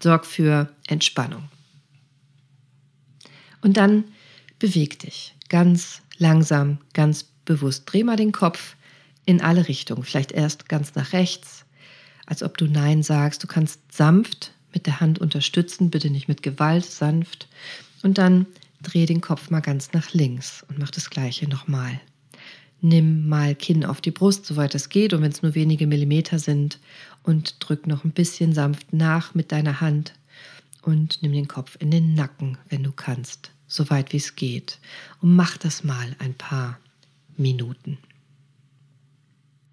Sorg 0.00 0.26
für 0.26 0.68
Entspannung. 0.86 1.48
Und 3.62 3.76
dann 3.76 4.04
beweg 4.58 4.98
dich 4.98 5.34
ganz 5.48 6.02
langsam, 6.18 6.78
ganz 6.92 7.24
bewusst. 7.44 7.84
Dreh 7.86 8.04
mal 8.04 8.16
den 8.16 8.32
Kopf 8.32 8.76
in 9.24 9.40
alle 9.40 9.68
Richtungen. 9.68 10.02
Vielleicht 10.02 10.32
erst 10.32 10.68
ganz 10.68 10.94
nach 10.94 11.12
rechts, 11.12 11.64
als 12.26 12.42
ob 12.42 12.58
du 12.58 12.66
Nein 12.66 13.02
sagst. 13.02 13.42
Du 13.42 13.46
kannst 13.46 13.80
sanft 13.92 14.52
mit 14.72 14.86
der 14.86 15.00
Hand 15.00 15.18
unterstützen, 15.18 15.90
bitte 15.90 16.10
nicht 16.10 16.28
mit 16.28 16.42
Gewalt, 16.42 16.84
sanft. 16.84 17.48
Und 18.02 18.18
dann 18.18 18.46
dreh 18.82 19.06
den 19.06 19.20
Kopf 19.20 19.50
mal 19.50 19.60
ganz 19.60 19.92
nach 19.92 20.12
links 20.12 20.64
und 20.68 20.78
mach 20.78 20.90
das 20.90 21.10
gleiche 21.10 21.48
nochmal. 21.48 22.00
Nimm 22.82 23.28
mal 23.28 23.54
Kinn 23.54 23.84
auf 23.84 24.00
die 24.00 24.10
Brust, 24.10 24.44
soweit 24.44 24.74
es 24.74 24.90
geht, 24.90 25.14
und 25.14 25.22
wenn 25.22 25.32
es 25.32 25.42
nur 25.42 25.54
wenige 25.54 25.86
Millimeter 25.86 26.38
sind, 26.38 26.78
und 27.22 27.56
drück 27.58 27.86
noch 27.86 28.04
ein 28.04 28.12
bisschen 28.12 28.52
sanft 28.52 28.92
nach 28.92 29.34
mit 29.34 29.50
deiner 29.50 29.80
Hand 29.80 30.14
und 30.82 31.22
nimm 31.22 31.32
den 31.32 31.48
Kopf 31.48 31.76
in 31.80 31.90
den 31.90 32.14
Nacken, 32.14 32.56
wenn 32.68 32.84
du 32.84 32.92
kannst, 32.92 33.50
soweit 33.66 34.12
wie 34.12 34.18
es 34.18 34.36
geht. 34.36 34.78
Und 35.20 35.34
mach 35.34 35.56
das 35.56 35.84
mal 35.84 36.14
ein 36.18 36.34
paar 36.34 36.78
Minuten. 37.36 37.98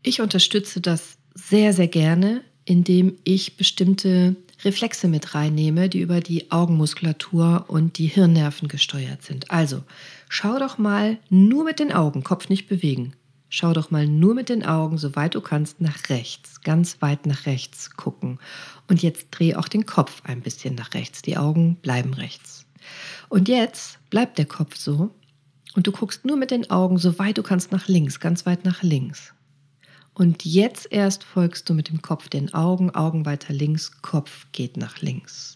Ich 0.01 0.21
unterstütze 0.21 0.81
das 0.81 1.17
sehr, 1.33 1.73
sehr 1.73 1.87
gerne, 1.87 2.41
indem 2.65 3.17
ich 3.23 3.57
bestimmte 3.57 4.35
Reflexe 4.63 5.07
mit 5.07 5.35
reinnehme, 5.35 5.89
die 5.89 5.99
über 5.99 6.21
die 6.21 6.51
Augenmuskulatur 6.51 7.65
und 7.67 7.97
die 7.97 8.07
Hirnnerven 8.07 8.67
gesteuert 8.67 9.23
sind. 9.23 9.51
Also, 9.51 9.83
schau 10.29 10.59
doch 10.59 10.77
mal 10.77 11.17
nur 11.29 11.63
mit 11.65 11.79
den 11.79 11.91
Augen, 11.91 12.23
Kopf 12.23 12.49
nicht 12.49 12.67
bewegen. 12.67 13.13
Schau 13.49 13.73
doch 13.73 13.91
mal 13.91 14.07
nur 14.07 14.33
mit 14.33 14.49
den 14.49 14.65
Augen, 14.65 14.97
soweit 14.97 15.35
du 15.35 15.41
kannst, 15.41 15.79
nach 15.79 16.09
rechts, 16.09 16.61
ganz 16.61 17.01
weit 17.01 17.27
nach 17.27 17.45
rechts 17.45 17.91
gucken. 17.91 18.39
Und 18.87 19.03
jetzt 19.03 19.27
dreh 19.31 19.55
auch 19.55 19.67
den 19.67 19.85
Kopf 19.85 20.21
ein 20.23 20.41
bisschen 20.41 20.75
nach 20.75 20.93
rechts. 20.93 21.21
Die 21.21 21.37
Augen 21.37 21.75
bleiben 21.75 22.13
rechts. 22.13 22.65
Und 23.33 23.49
jetzt 23.49 23.97
bleibt 24.11 24.37
der 24.37 24.45
Kopf 24.45 24.75
so 24.75 25.09
und 25.73 25.87
du 25.87 25.91
guckst 25.91 26.23
nur 26.23 26.37
mit 26.37 26.51
den 26.51 26.69
Augen, 26.69 26.99
soweit 26.99 27.35
du 27.35 27.41
kannst, 27.41 27.71
nach 27.71 27.87
links, 27.87 28.19
ganz 28.19 28.45
weit 28.45 28.63
nach 28.63 28.83
links. 28.83 29.33
Und 30.13 30.45
jetzt 30.45 30.91
erst 30.91 31.23
folgst 31.23 31.67
du 31.67 31.73
mit 31.73 31.89
dem 31.89 32.03
Kopf 32.03 32.29
den 32.29 32.53
Augen, 32.53 32.93
Augen 32.93 33.25
weiter 33.25 33.51
links, 33.51 33.91
Kopf 34.03 34.45
geht 34.51 34.77
nach 34.77 35.01
links. 35.01 35.55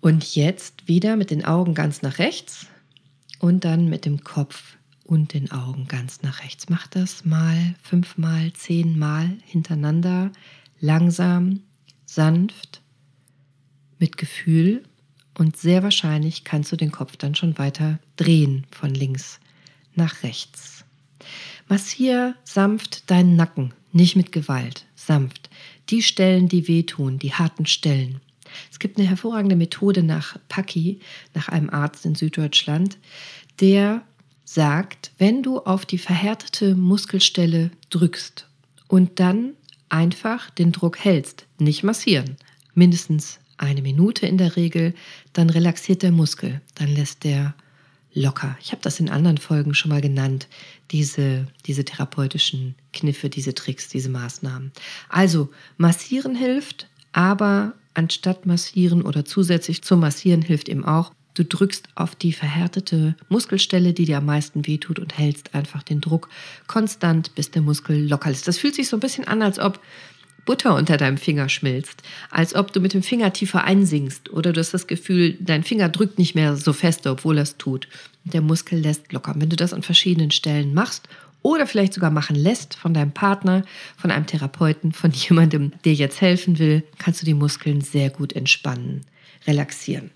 Und 0.00 0.34
jetzt 0.34 0.86
wieder 0.88 1.16
mit 1.16 1.30
den 1.30 1.46
Augen 1.46 1.72
ganz 1.72 2.02
nach 2.02 2.18
rechts 2.18 2.66
und 3.38 3.64
dann 3.64 3.88
mit 3.88 4.04
dem 4.04 4.22
Kopf 4.22 4.76
und 5.04 5.32
den 5.32 5.50
Augen 5.52 5.88
ganz 5.88 6.20
nach 6.20 6.44
rechts. 6.44 6.68
Mach 6.68 6.86
das 6.88 7.24
mal 7.24 7.74
fünfmal, 7.82 8.52
zehnmal 8.52 9.38
hintereinander, 9.46 10.32
langsam, 10.80 11.62
sanft, 12.04 12.82
mit 13.98 14.18
Gefühl 14.18 14.82
und 15.38 15.56
sehr 15.56 15.82
wahrscheinlich 15.82 16.44
kannst 16.44 16.70
du 16.72 16.76
den 16.76 16.92
Kopf 16.92 17.16
dann 17.16 17.34
schon 17.34 17.56
weiter 17.58 17.98
drehen 18.16 18.66
von 18.70 18.92
links 18.92 19.40
nach 19.94 20.22
rechts. 20.22 20.84
Massier 21.68 22.34
sanft 22.44 23.10
deinen 23.10 23.36
Nacken, 23.36 23.72
nicht 23.92 24.16
mit 24.16 24.32
Gewalt, 24.32 24.84
sanft. 24.94 25.48
Die 25.90 26.02
Stellen, 26.02 26.48
die 26.48 26.68
wehtun, 26.68 27.18
die 27.18 27.32
harten 27.32 27.66
Stellen. 27.66 28.20
Es 28.70 28.78
gibt 28.78 28.98
eine 28.98 29.08
hervorragende 29.08 29.56
Methode 29.56 30.02
nach 30.02 30.38
Paki, 30.48 31.00
nach 31.34 31.48
einem 31.48 31.70
Arzt 31.70 32.04
in 32.04 32.14
Süddeutschland, 32.14 32.98
der 33.60 34.02
sagt, 34.44 35.12
wenn 35.18 35.42
du 35.42 35.60
auf 35.60 35.84
die 35.84 35.98
verhärtete 35.98 36.74
Muskelstelle 36.74 37.70
drückst 37.90 38.48
und 38.88 39.20
dann 39.20 39.52
einfach 39.88 40.50
den 40.50 40.72
Druck 40.72 40.98
hältst, 40.98 41.46
nicht 41.58 41.82
massieren, 41.82 42.36
mindestens 42.74 43.38
eine 43.58 43.82
Minute 43.82 44.26
in 44.26 44.38
der 44.38 44.56
Regel, 44.56 44.94
dann 45.32 45.50
relaxiert 45.50 46.02
der 46.02 46.12
Muskel, 46.12 46.60
dann 46.74 46.88
lässt 46.88 47.24
der 47.24 47.54
locker. 48.14 48.56
Ich 48.60 48.72
habe 48.72 48.82
das 48.82 49.00
in 49.00 49.10
anderen 49.10 49.38
Folgen 49.38 49.74
schon 49.74 49.90
mal 49.90 50.00
genannt, 50.00 50.48
diese, 50.90 51.46
diese 51.66 51.84
therapeutischen 51.84 52.74
Kniffe, 52.92 53.28
diese 53.28 53.54
Tricks, 53.54 53.88
diese 53.88 54.08
Maßnahmen. 54.08 54.72
Also 55.08 55.50
massieren 55.76 56.34
hilft, 56.34 56.88
aber 57.12 57.74
anstatt 57.94 58.46
massieren 58.46 59.02
oder 59.02 59.24
zusätzlich 59.24 59.82
zum 59.82 60.00
Massieren 60.00 60.42
hilft 60.42 60.68
eben 60.68 60.84
auch, 60.84 61.12
du 61.34 61.44
drückst 61.44 61.88
auf 61.94 62.14
die 62.16 62.32
verhärtete 62.32 63.14
Muskelstelle, 63.28 63.92
die 63.92 64.06
dir 64.06 64.18
am 64.18 64.26
meisten 64.26 64.66
wehtut 64.66 64.98
und 64.98 65.16
hältst 65.16 65.54
einfach 65.54 65.82
den 65.82 66.00
Druck 66.00 66.28
konstant, 66.66 67.34
bis 67.34 67.50
der 67.50 67.62
Muskel 67.62 68.08
locker 68.08 68.30
ist. 68.30 68.48
Das 68.48 68.58
fühlt 68.58 68.74
sich 68.74 68.88
so 68.88 68.96
ein 68.96 69.00
bisschen 69.00 69.26
an, 69.26 69.42
als 69.42 69.58
ob 69.58 69.80
Butter 70.48 70.74
unter 70.74 70.96
deinem 70.96 71.18
Finger 71.18 71.50
schmilzt, 71.50 72.02
als 72.30 72.54
ob 72.54 72.72
du 72.72 72.80
mit 72.80 72.94
dem 72.94 73.02
Finger 73.02 73.34
tiefer 73.34 73.64
einsinkst 73.64 74.30
oder 74.30 74.54
du 74.54 74.60
hast 74.60 74.72
das 74.72 74.86
Gefühl, 74.86 75.36
dein 75.40 75.62
Finger 75.62 75.90
drückt 75.90 76.18
nicht 76.18 76.34
mehr 76.34 76.56
so 76.56 76.72
fest, 76.72 77.06
obwohl 77.06 77.36
er 77.36 77.42
es 77.42 77.58
tut. 77.58 77.86
Der 78.24 78.40
Muskel 78.40 78.78
lässt 78.78 79.12
locker. 79.12 79.34
Wenn 79.36 79.50
du 79.50 79.56
das 79.56 79.74
an 79.74 79.82
verschiedenen 79.82 80.30
Stellen 80.30 80.72
machst 80.72 81.06
oder 81.42 81.66
vielleicht 81.66 81.92
sogar 81.92 82.10
machen 82.10 82.34
lässt 82.34 82.76
von 82.76 82.94
deinem 82.94 83.12
Partner, 83.12 83.62
von 83.98 84.10
einem 84.10 84.24
Therapeuten, 84.24 84.92
von 84.92 85.10
jemandem, 85.12 85.72
der 85.84 85.92
jetzt 85.92 86.22
helfen 86.22 86.58
will, 86.58 86.82
kannst 86.96 87.20
du 87.20 87.26
die 87.26 87.34
Muskeln 87.34 87.82
sehr 87.82 88.08
gut 88.08 88.32
entspannen, 88.32 89.02
relaxieren. 89.46 90.10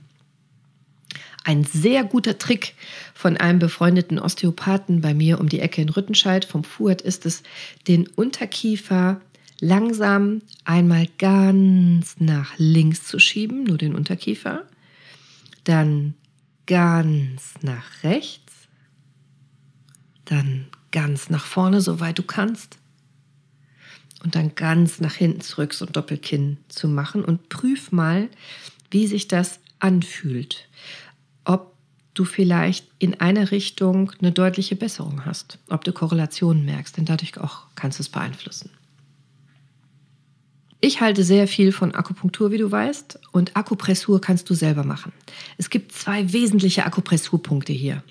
ein 1.44 1.64
sehr 1.64 2.04
guter 2.04 2.38
Trick 2.38 2.72
von 3.12 3.36
einem 3.36 3.58
befreundeten 3.58 4.18
Osteopathen 4.18 5.02
bei 5.02 5.12
mir 5.12 5.40
um 5.40 5.50
die 5.50 5.60
Ecke 5.60 5.82
in 5.82 5.90
Rüttenscheid. 5.90 6.46
Vom 6.46 6.64
Fuhrt 6.64 7.02
ist 7.02 7.26
es, 7.26 7.42
den 7.86 8.06
Unterkiefer 8.06 9.20
langsam 9.62 10.42
einmal 10.64 11.06
ganz 11.18 12.16
nach 12.18 12.52
links 12.58 13.04
zu 13.04 13.20
schieben, 13.20 13.62
nur 13.62 13.78
den 13.78 13.94
Unterkiefer. 13.94 14.66
Dann 15.62 16.14
ganz 16.66 17.54
nach 17.62 18.02
rechts. 18.02 18.52
Dann 20.24 20.66
ganz 20.90 21.30
nach 21.30 21.44
vorne, 21.44 21.80
soweit 21.80 22.18
du 22.18 22.24
kannst. 22.24 22.78
Und 24.24 24.34
dann 24.34 24.56
ganz 24.56 25.00
nach 25.00 25.14
hinten 25.14 25.42
zurück, 25.42 25.74
so 25.74 25.86
ein 25.86 25.92
Doppelkinn 25.92 26.58
zu 26.66 26.88
machen. 26.88 27.24
Und 27.24 27.48
prüf 27.48 27.92
mal, 27.92 28.28
wie 28.90 29.06
sich 29.06 29.28
das 29.28 29.60
anfühlt 29.78 30.68
ob 31.44 31.74
du 32.14 32.24
vielleicht 32.24 32.86
in 32.98 33.20
einer 33.20 33.50
Richtung 33.50 34.12
eine 34.20 34.32
deutliche 34.32 34.76
Besserung 34.76 35.24
hast, 35.24 35.58
ob 35.70 35.82
du 35.84 35.92
Korrelationen 35.92 36.64
merkst, 36.64 36.96
denn 36.96 37.06
dadurch 37.06 37.38
auch 37.38 37.62
kannst 37.74 37.98
du 37.98 38.02
es 38.02 38.08
beeinflussen. 38.08 38.70
Ich 40.84 41.00
halte 41.00 41.22
sehr 41.22 41.46
viel 41.46 41.70
von 41.70 41.94
Akupunktur, 41.94 42.50
wie 42.50 42.58
du 42.58 42.68
weißt, 42.68 43.20
und 43.30 43.56
Akupressur 43.56 44.20
kannst 44.20 44.50
du 44.50 44.54
selber 44.54 44.82
machen. 44.82 45.12
Es 45.56 45.70
gibt 45.70 45.92
zwei 45.92 46.32
wesentliche 46.32 46.84
Akupressurpunkte 46.84 47.72
hier. 47.72 48.02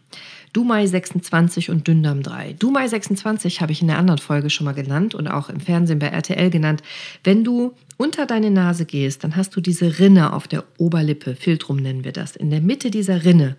Dumai 0.54 0.88
26 0.88 1.70
und 1.70 1.86
Dünndarm 1.86 2.24
3. 2.24 2.54
Dumai 2.54 2.88
26 2.88 3.60
habe 3.60 3.74
ich 3.74 3.82
in 3.82 3.90
der 3.90 3.98
anderen 3.98 4.20
Folge 4.20 4.50
schon 4.50 4.64
mal 4.64 4.74
genannt 4.74 5.16
und 5.16 5.28
auch 5.28 5.50
im 5.50 5.60
Fernsehen 5.60 6.00
bei 6.00 6.08
RTL 6.08 6.50
genannt. 6.50 6.82
Wenn 7.26 7.44
du 7.44 7.74
unter 7.98 8.26
deine 8.26 8.52
Nase 8.52 8.86
gehst, 8.86 9.26
dann 9.26 9.36
hast 9.36 9.54
du 9.54 9.60
diese 9.60 10.00
Rinne 10.00 10.32
auf 10.32 10.48
der 10.48 10.64
Oberlippe, 10.78 11.36
Filtrum 11.36 11.76
nennen 11.76 12.06
wir 12.06 12.14
das. 12.14 12.38
In 12.38 12.52
der 12.52 12.62
Mitte 12.62 12.90
dieser 12.90 13.26
Rinne 13.26 13.58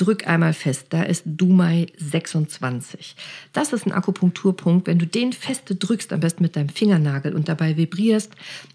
drück 0.00 0.26
einmal 0.26 0.54
fest, 0.54 0.86
da 0.90 1.02
ist 1.02 1.24
Dumai 1.26 1.86
26. 1.98 3.14
Das 3.52 3.72
ist 3.74 3.86
ein 3.86 3.92
Akupunkturpunkt. 3.92 4.86
Wenn 4.86 4.98
du 4.98 5.06
den 5.06 5.34
feste 5.34 5.74
drückst, 5.74 6.12
am 6.12 6.20
besten 6.20 6.42
mit 6.42 6.56
deinem 6.56 6.70
Fingernagel 6.70 7.34
und 7.34 7.48
dabei 7.48 7.76
vibrierst, 7.76 8.32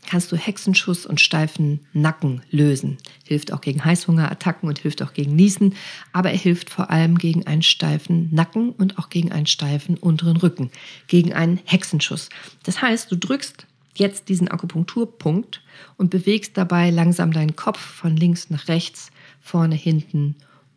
kannst 0.08 0.32
du 0.32 0.36
Hexenschuss 0.36 1.05
und 1.05 1.20
steifen 1.20 1.79
Nacken 1.94 2.44
lösen. 2.51 2.98
Hilft 3.24 3.51
auch 3.51 3.62
gegen 3.62 3.84
Heißhungerattacken 3.84 4.70
und 4.70 4.77
hilft 4.77 5.01
auch 5.01 5.13
gegen 5.13 5.36
Niesen, 5.36 5.75
aber 6.13 6.29
er 6.29 6.38
hilft 6.38 6.70
vor 6.70 6.91
allem 6.91 7.17
gegen 7.17 7.48
einen 7.48 7.63
steifen 7.63 8.29
Nacken 8.32 8.70
und 8.70 9.00
auch 9.00 9.10
gegen 9.10 9.32
einen 9.32 9.48
steifen 9.48 9.98
unteren 9.98 10.38
Rücken, 10.38 10.70
gegen 11.08 11.34
einen 11.34 11.60
Hexenschuss. 11.65 12.29
Das 12.63 12.84
heißt, 12.84 13.12
du 13.12 13.15
drückst 13.15 13.65
jetzt 13.96 14.29
diesen 14.29 14.50
Akupunkturpunkt 14.50 15.62
und 15.98 16.12
bewegst 16.12 16.55
dabei 16.55 16.91
langsam 16.91 17.32
deinen 17.32 17.55
Kopf 17.55 17.79
von 17.79 18.15
links 18.15 18.51
nach 18.51 18.67
rechts, 18.67 19.10
vorne, 19.41 19.75
hinten 19.75 20.36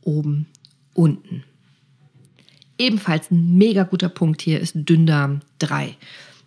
oben, 0.08 0.46
unten. 0.94 1.44
Ebenfalls 2.78 3.30
ein 3.30 3.58
mega 3.58 3.82
guter 3.82 4.08
Punkt 4.08 4.40
hier 4.40 4.58
ist 4.58 4.72
Dünndarm 4.74 5.40
3. 5.58 5.96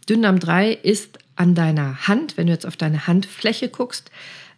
Dünndarm 0.10 0.40
3 0.40 0.72
ist 0.72 1.20
an 1.36 1.54
deiner 1.54 2.08
Hand, 2.08 2.38
wenn 2.38 2.48
du 2.48 2.54
jetzt 2.54 2.66
auf 2.66 2.76
deine 2.76 3.06
Handfläche 3.06 3.70
guckst, 3.70 4.10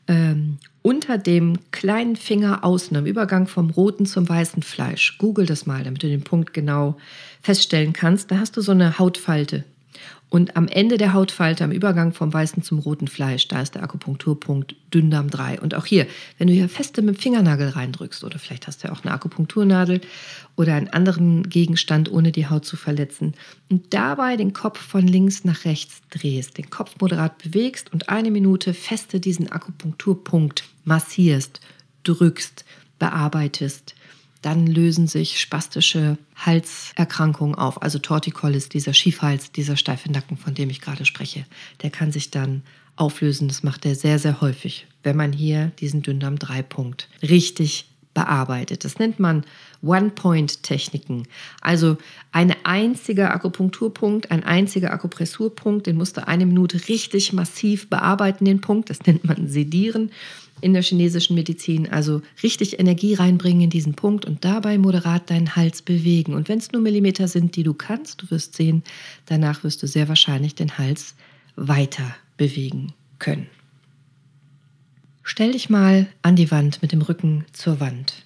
ähm, 0.08 0.58
unter 0.82 1.18
dem 1.18 1.60
kleinen 1.72 2.16
Finger 2.16 2.64
außen 2.64 2.96
am 2.96 3.06
Übergang 3.06 3.48
vom 3.48 3.70
roten 3.70 4.06
zum 4.06 4.28
weißen 4.28 4.64
Fleisch. 4.64 5.18
Google 5.18 5.46
das 5.46 5.66
mal, 5.66 5.84
damit 5.84 6.04
du 6.04 6.08
den 6.08 6.24
Punkt 6.24 6.54
genau 6.54 6.98
feststellen 7.42 7.94
kannst. 7.94 8.32
Da 8.32 8.40
hast 8.40 8.56
du 8.56 8.62
so 8.62 8.72
eine 8.72 9.00
Hautfalte. 9.00 9.64
Und 10.34 10.58
am 10.58 10.68
Ende 10.68 10.98
der 10.98 11.14
Hautfalte, 11.14 11.64
am 11.64 11.72
Übergang 11.72 12.12
vom 12.12 12.34
weißen 12.34 12.64
zum 12.64 12.80
roten 12.80 13.08
Fleisch, 13.08 13.48
da 13.48 13.62
ist 13.62 13.76
der 13.76 13.84
Akupunkturpunkt 13.84 14.76
Dünndarm 14.92 15.30
3. 15.30 15.62
Und 15.62 15.76
auch 15.76 15.86
hier, 15.86 16.08
wenn 16.40 16.48
du 16.48 16.54
hier 16.54 16.70
feste 16.70 17.04
mit 17.04 17.18
dem 17.18 17.22
Fingernagel 17.22 17.70
reindrückst, 17.70 18.24
oder 18.24 18.40
vielleicht 18.40 18.66
hast 18.66 18.84
du 18.84 18.88
ja 18.88 18.94
auch 18.96 19.04
eine 19.04 19.14
Akupunkturnadel 19.14 20.02
oder 20.56 20.74
einen 20.74 20.88
anderen 20.88 21.48
Gegenstand, 21.50 22.12
ohne 22.12 22.32
die 22.32 22.48
Haut 22.48 22.66
zu 22.66 22.78
verletzen, 22.78 23.36
und 23.70 23.94
dabei 23.94 24.36
den 24.36 24.54
Kopf 24.54 24.80
von 24.80 25.06
links 25.06 25.44
nach 25.46 25.66
rechts 25.66 26.02
drehst, 26.10 26.58
den 26.58 26.72
Kopf 26.72 26.96
moderat 27.00 27.38
bewegst 27.38 27.94
und 27.94 28.10
eine 28.10 28.32
Minute 28.32 28.74
feste 28.74 29.20
diesen 29.20 29.52
Akupunkturpunkt 29.52 30.64
massierst, 30.84 31.60
drückst, 32.04 32.66
bearbeitest, 32.98 33.94
dann 34.44 34.68
lösen 34.68 35.08
sich 35.08 35.40
spastische 35.40 36.18
Halserkrankungen 36.36 37.56
auf. 37.56 37.82
Also 37.82 37.98
Torticollis, 37.98 38.70
dieser 38.70 38.94
Schiefhals, 38.94 39.52
dieser 39.52 39.78
steife 39.78 40.12
Nacken, 40.12 40.38
von 40.38 40.54
dem 40.54 40.70
ich 40.70 40.82
gerade 40.82 41.06
spreche, 41.06 41.46
der 41.82 41.90
kann 41.90 42.12
sich 42.12 42.30
dann 42.30 42.62
auflösen. 42.96 43.48
Das 43.48 43.64
macht 43.64 43.86
er 43.86 43.96
sehr, 43.96 44.20
sehr 44.20 44.42
häufig, 44.42 44.86
wenn 45.02 45.18
man 45.18 45.34
hier 45.34 45.72
diesen 45.80 46.02
Dünndarm-3-Punkt 46.04 47.10
richtig 47.22 47.86
bearbeitet. 48.14 48.86
Das 48.86 49.00
nennt 49.00 49.20
man 49.20 49.44
One-Point-Techniken. 49.82 51.28
Also 51.62 51.98
ein 52.32 52.56
einziger 52.64 53.34
Akupunkturpunkt, 53.34 54.32
ein 54.32 54.44
einziger 54.44 54.92
Akupressurpunkt, 54.92 55.88
den 55.88 55.98
musst 55.98 56.18
du 56.18 56.28
eine 56.28 56.46
Minute 56.46 56.88
richtig 56.88 57.34
massiv 57.34 57.90
bearbeiten, 57.90 58.46
den 58.46 58.62
Punkt. 58.62 58.90
Das 58.90 59.02
nennt 59.06 59.26
man 59.26 59.48
Sedieren 59.48 60.12
in 60.62 60.74
der 60.74 60.82
chinesischen 60.82 61.36
Medizin. 61.36 61.90
Also 61.92 62.22
richtig 62.42 62.80
Energie 62.80 63.16
reinbringen 63.16 63.64
in 63.64 63.70
diesen 63.70 63.96
Punkt 63.96 64.26
und 64.26 64.46
dabei 64.46 64.78
moderat 64.78 65.30
deinen 65.30 65.56
Hals 65.56 65.82
bewegen. 65.82 66.34
Und 66.34 66.48
wenn 66.48 66.60
es 66.60 66.72
nur 66.72 66.82
Millimeter 66.82 67.28
sind, 67.28 67.56
die 67.56 67.64
du 67.64 67.74
kannst, 67.74 68.22
du 68.22 68.32
wirst 68.32 68.56
sehen, 68.56 68.84
danach 69.26 69.64
wirst 69.64 69.84
du 69.84 69.88
sehr 69.88 70.08
wahrscheinlich 70.08 70.56
den 70.56 70.78
Hals 70.78 71.16
weiter 71.56 72.16
bewegen 72.38 72.94
können. 73.20 73.48
Stell 75.24 75.54
dich 75.54 75.70
mal 75.70 76.08
an 76.22 76.36
die 76.36 76.52
Wand 76.52 76.82
mit 76.82 76.92
dem 76.92 77.02
Rücken 77.02 77.46
zur 77.54 77.80
Wand 77.80 78.26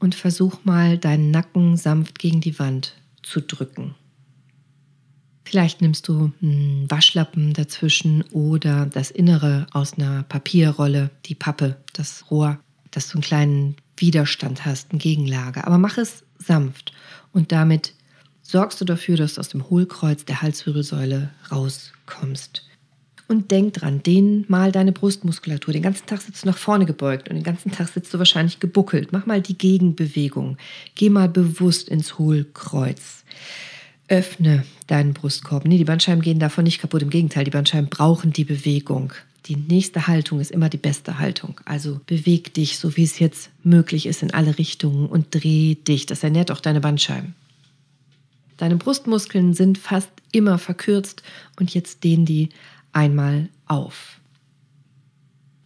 und 0.00 0.16
versuch 0.16 0.64
mal 0.64 0.98
deinen 0.98 1.30
Nacken 1.30 1.76
sanft 1.76 2.18
gegen 2.18 2.40
die 2.40 2.58
Wand 2.58 2.94
zu 3.22 3.40
drücken. 3.40 3.94
Vielleicht 5.44 5.80
nimmst 5.80 6.08
du 6.08 6.32
einen 6.42 6.90
Waschlappen 6.90 7.52
dazwischen 7.52 8.22
oder 8.32 8.86
das 8.86 9.10
Innere 9.10 9.66
aus 9.72 9.94
einer 9.94 10.24
Papierrolle, 10.24 11.10
die 11.26 11.36
Pappe, 11.36 11.76
das 11.92 12.30
Rohr, 12.30 12.58
dass 12.90 13.08
du 13.08 13.14
einen 13.14 13.22
kleinen 13.22 13.76
Widerstand 13.96 14.66
hast, 14.66 14.90
eine 14.90 14.98
Gegenlage. 14.98 15.64
Aber 15.64 15.78
mach 15.78 15.96
es 15.96 16.24
sanft 16.38 16.92
und 17.32 17.52
damit 17.52 17.94
sorgst 18.42 18.80
du 18.80 18.84
dafür, 18.84 19.16
dass 19.16 19.34
du 19.34 19.40
aus 19.40 19.48
dem 19.48 19.70
Hohlkreuz 19.70 20.24
der 20.24 20.42
Halswirbelsäule 20.42 21.30
rauskommst. 21.52 22.64
Und 23.32 23.50
denk 23.50 23.72
dran, 23.72 24.02
dehn 24.02 24.44
mal 24.48 24.72
deine 24.72 24.92
Brustmuskulatur. 24.92 25.72
Den 25.72 25.82
ganzen 25.82 26.04
Tag 26.04 26.20
sitzt 26.20 26.44
du 26.44 26.48
nach 26.48 26.58
vorne 26.58 26.84
gebeugt 26.84 27.30
und 27.30 27.36
den 27.36 27.42
ganzen 27.42 27.72
Tag 27.72 27.88
sitzt 27.88 28.12
du 28.12 28.18
wahrscheinlich 28.18 28.60
gebuckelt. 28.60 29.10
Mach 29.10 29.24
mal 29.24 29.40
die 29.40 29.56
Gegenbewegung. 29.56 30.58
Geh 30.96 31.08
mal 31.08 31.30
bewusst 31.30 31.88
ins 31.88 32.18
Hohlkreuz. 32.18 33.24
Öffne 34.06 34.64
deinen 34.86 35.14
Brustkorb. 35.14 35.64
Nee, 35.64 35.78
die 35.78 35.84
Bandscheiben 35.84 36.20
gehen 36.20 36.40
davon 36.40 36.64
nicht 36.64 36.78
kaputt. 36.78 37.00
Im 37.00 37.08
Gegenteil, 37.08 37.44
die 37.44 37.50
Bandscheiben 37.50 37.88
brauchen 37.88 38.34
die 38.34 38.44
Bewegung. 38.44 39.14
Die 39.46 39.56
nächste 39.56 40.08
Haltung 40.08 40.38
ist 40.38 40.50
immer 40.50 40.68
die 40.68 40.76
beste 40.76 41.18
Haltung. 41.18 41.58
Also 41.64 42.02
beweg 42.04 42.52
dich, 42.52 42.78
so 42.78 42.98
wie 42.98 43.04
es 43.04 43.18
jetzt 43.18 43.48
möglich 43.64 44.04
ist, 44.04 44.22
in 44.22 44.34
alle 44.34 44.58
Richtungen 44.58 45.06
und 45.06 45.28
dreh 45.30 45.76
dich. 45.76 46.04
Das 46.04 46.22
ernährt 46.22 46.50
auch 46.50 46.60
deine 46.60 46.82
Bandscheiben. 46.82 47.34
Deine 48.58 48.76
Brustmuskeln 48.76 49.54
sind 49.54 49.78
fast 49.78 50.10
immer 50.32 50.58
verkürzt 50.58 51.22
und 51.58 51.72
jetzt 51.72 52.04
dehn 52.04 52.26
die 52.26 52.50
einmal 52.92 53.48
auf. 53.66 54.20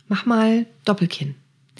Mach 0.09 0.27
mal 0.27 0.67
Doppelkinn. 0.85 1.35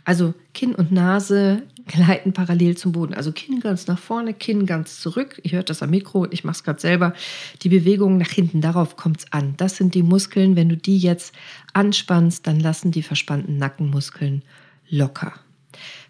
Also 0.05 0.35
Kinn 0.55 0.75
und 0.75 0.93
Nase 0.93 1.63
gleiten 1.87 2.33
parallel 2.33 2.77
zum 2.77 2.93
Boden. 2.93 3.15
Also 3.15 3.33
Kinn 3.33 3.61
ganz 3.61 3.87
nach 3.87 3.99
vorne, 3.99 4.35
Kinn 4.35 4.67
ganz 4.67 5.01
zurück. 5.01 5.41
Ich 5.43 5.53
höre 5.53 5.63
das 5.63 5.83
am 5.83 5.91
Mikro 5.91 6.27
ich 6.31 6.45
mache 6.45 6.57
es 6.57 6.65
gerade 6.65 6.81
selber. 6.81 7.15
Die 7.63 7.69
Bewegung 7.69 8.19
nach 8.19 8.29
hinten, 8.31 8.61
darauf 8.61 8.97
kommt 8.97 9.21
es 9.21 9.33
an. 9.33 9.55
Das 9.57 9.77
sind 9.77 9.95
die 9.95 10.03
Muskeln. 10.03 10.57
Wenn 10.57 10.69
du 10.69 10.77
die 10.77 10.99
jetzt 10.99 11.35
anspannst, 11.73 12.47
dann 12.47 12.61
lassen 12.61 12.91
die 12.91 13.03
verspannten 13.03 13.57
Nackenmuskeln 13.57 14.43
locker. 14.89 15.35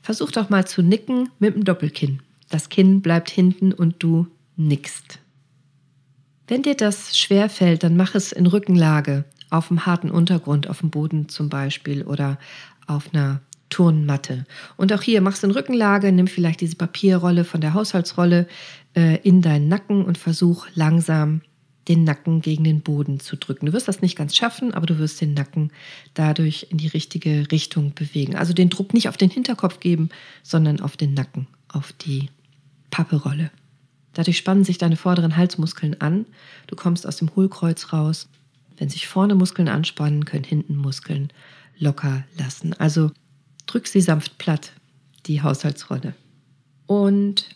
Versuch 0.03 0.31
doch 0.31 0.51
mal 0.51 0.67
zu 0.67 0.83
nicken 0.83 1.31
mit 1.39 1.55
dem 1.55 1.65
Doppelkinn. 1.65 2.21
Das 2.49 2.69
Kinn 2.69 3.03
bleibt 3.03 3.31
hinten 3.31 3.73
und 3.73 3.97
du 3.99 4.27
nickst. 4.57 5.19
Wenn 6.49 6.63
dir 6.63 6.77
das 6.77 7.19
schwer 7.19 7.49
fällt, 7.49 7.83
dann 7.83 7.97
mach 7.97 8.15
es 8.15 8.33
in 8.33 8.47
Rückenlage, 8.47 9.25
auf 9.51 9.69
dem 9.69 9.87
harten 9.87 10.11
Untergrund, 10.11 10.69
auf 10.69 10.81
dem 10.81 10.91
Boden 10.91 11.29
zum 11.29 11.49
Beispiel 11.49 12.03
oder 12.03 12.39
auf 12.87 13.13
einer 13.13 13.41
Turnmatte. 13.69 14.45
Und 14.77 14.93
auch 14.93 15.03
hier 15.03 15.21
machst 15.21 15.43
du 15.43 15.49
in 15.49 15.53
Rückenlage, 15.53 16.13
nimm 16.13 16.29
vielleicht 16.29 16.61
diese 16.61 16.77
Papierrolle 16.77 17.45
von 17.45 17.61
der 17.61 17.75
Haushaltsrolle 17.75 18.47
äh, 18.95 19.17
in 19.23 19.43
deinen 19.43 19.69
Nacken 19.69 20.05
und 20.05 20.19
versuch 20.19 20.67
langsam 20.75 21.43
den 21.89 22.05
Nacken 22.05 22.41
gegen 22.41 22.65
den 22.65 22.81
Boden 22.81 23.21
zu 23.21 23.37
drücken. 23.37 23.67
Du 23.67 23.73
wirst 23.73 23.89
das 23.89 24.03
nicht 24.03 24.17
ganz 24.17 24.37
schaffen, 24.37 24.75
aber 24.75 24.87
du 24.87 24.99
wirst 24.99 25.21
den 25.21 25.35
Nacken 25.35 25.71
dadurch 26.15 26.67
in 26.71 26.79
die 26.79 26.89
richtige 26.89 27.51
Richtung 27.53 27.95
bewegen. 27.95 28.35
Also 28.35 28.53
den 28.53 28.71
Druck 28.71 28.93
nicht 28.93 29.09
auf 29.09 29.17
den 29.17 29.31
Hinterkopf 29.31 29.81
geben, 29.81 30.09
sondern 30.43 30.81
auf 30.81 30.97
den 30.97 31.15
Nacken, 31.15 31.47
auf 31.69 31.93
die 31.93 32.29
Papperolle. 32.91 33.51
Dadurch 34.17 34.39
spannen 34.39 34.65
sich 34.65 34.79
deine 34.79 34.97
vorderen 34.97 35.37
Halsmuskeln 35.37 36.01
an. 36.01 36.25
Du 36.69 36.75
kommst 36.75 37.07
aus 37.07 37.19
dem 37.19 37.37
Hohlkreuz 37.37 37.93
raus. 37.93 38.31
Wenn 38.79 38.89
sich 38.89 39.07
vorne 39.09 39.35
Muskeln 39.35 39.69
anspannen, 39.69 40.25
können 40.25 40.45
hinten 40.45 40.75
Muskeln 40.75 41.31
locker 41.79 42.25
lassen. 42.39 42.73
Also 42.73 43.11
drück 43.67 43.87
sie 43.87 44.01
sanft 44.01 44.39
platt. 44.39 44.73
die 45.27 45.43
Haushaltsrolle. 45.43 46.15
Und 46.87 47.51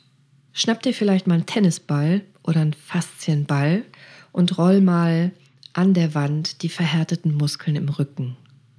schnapp 0.53 0.83
dir 0.83 0.93
vielleicht 0.93 1.27
mal 1.27 1.37
einen 1.37 1.47
Tennisball 1.47 2.21
oder 2.43 2.61
einen 2.61 2.75
Faszienball 2.75 3.85
und 4.33 4.59
roll 4.59 4.83
mal 4.83 5.31
an 5.73 5.95
der 5.95 6.15
Wand 6.15 6.63
die 6.63 6.69
verhärteten 6.69 7.33
Muskeln 7.33 7.77
im 7.77 7.89
Rücken 7.89 8.37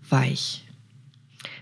weich. 0.08 0.66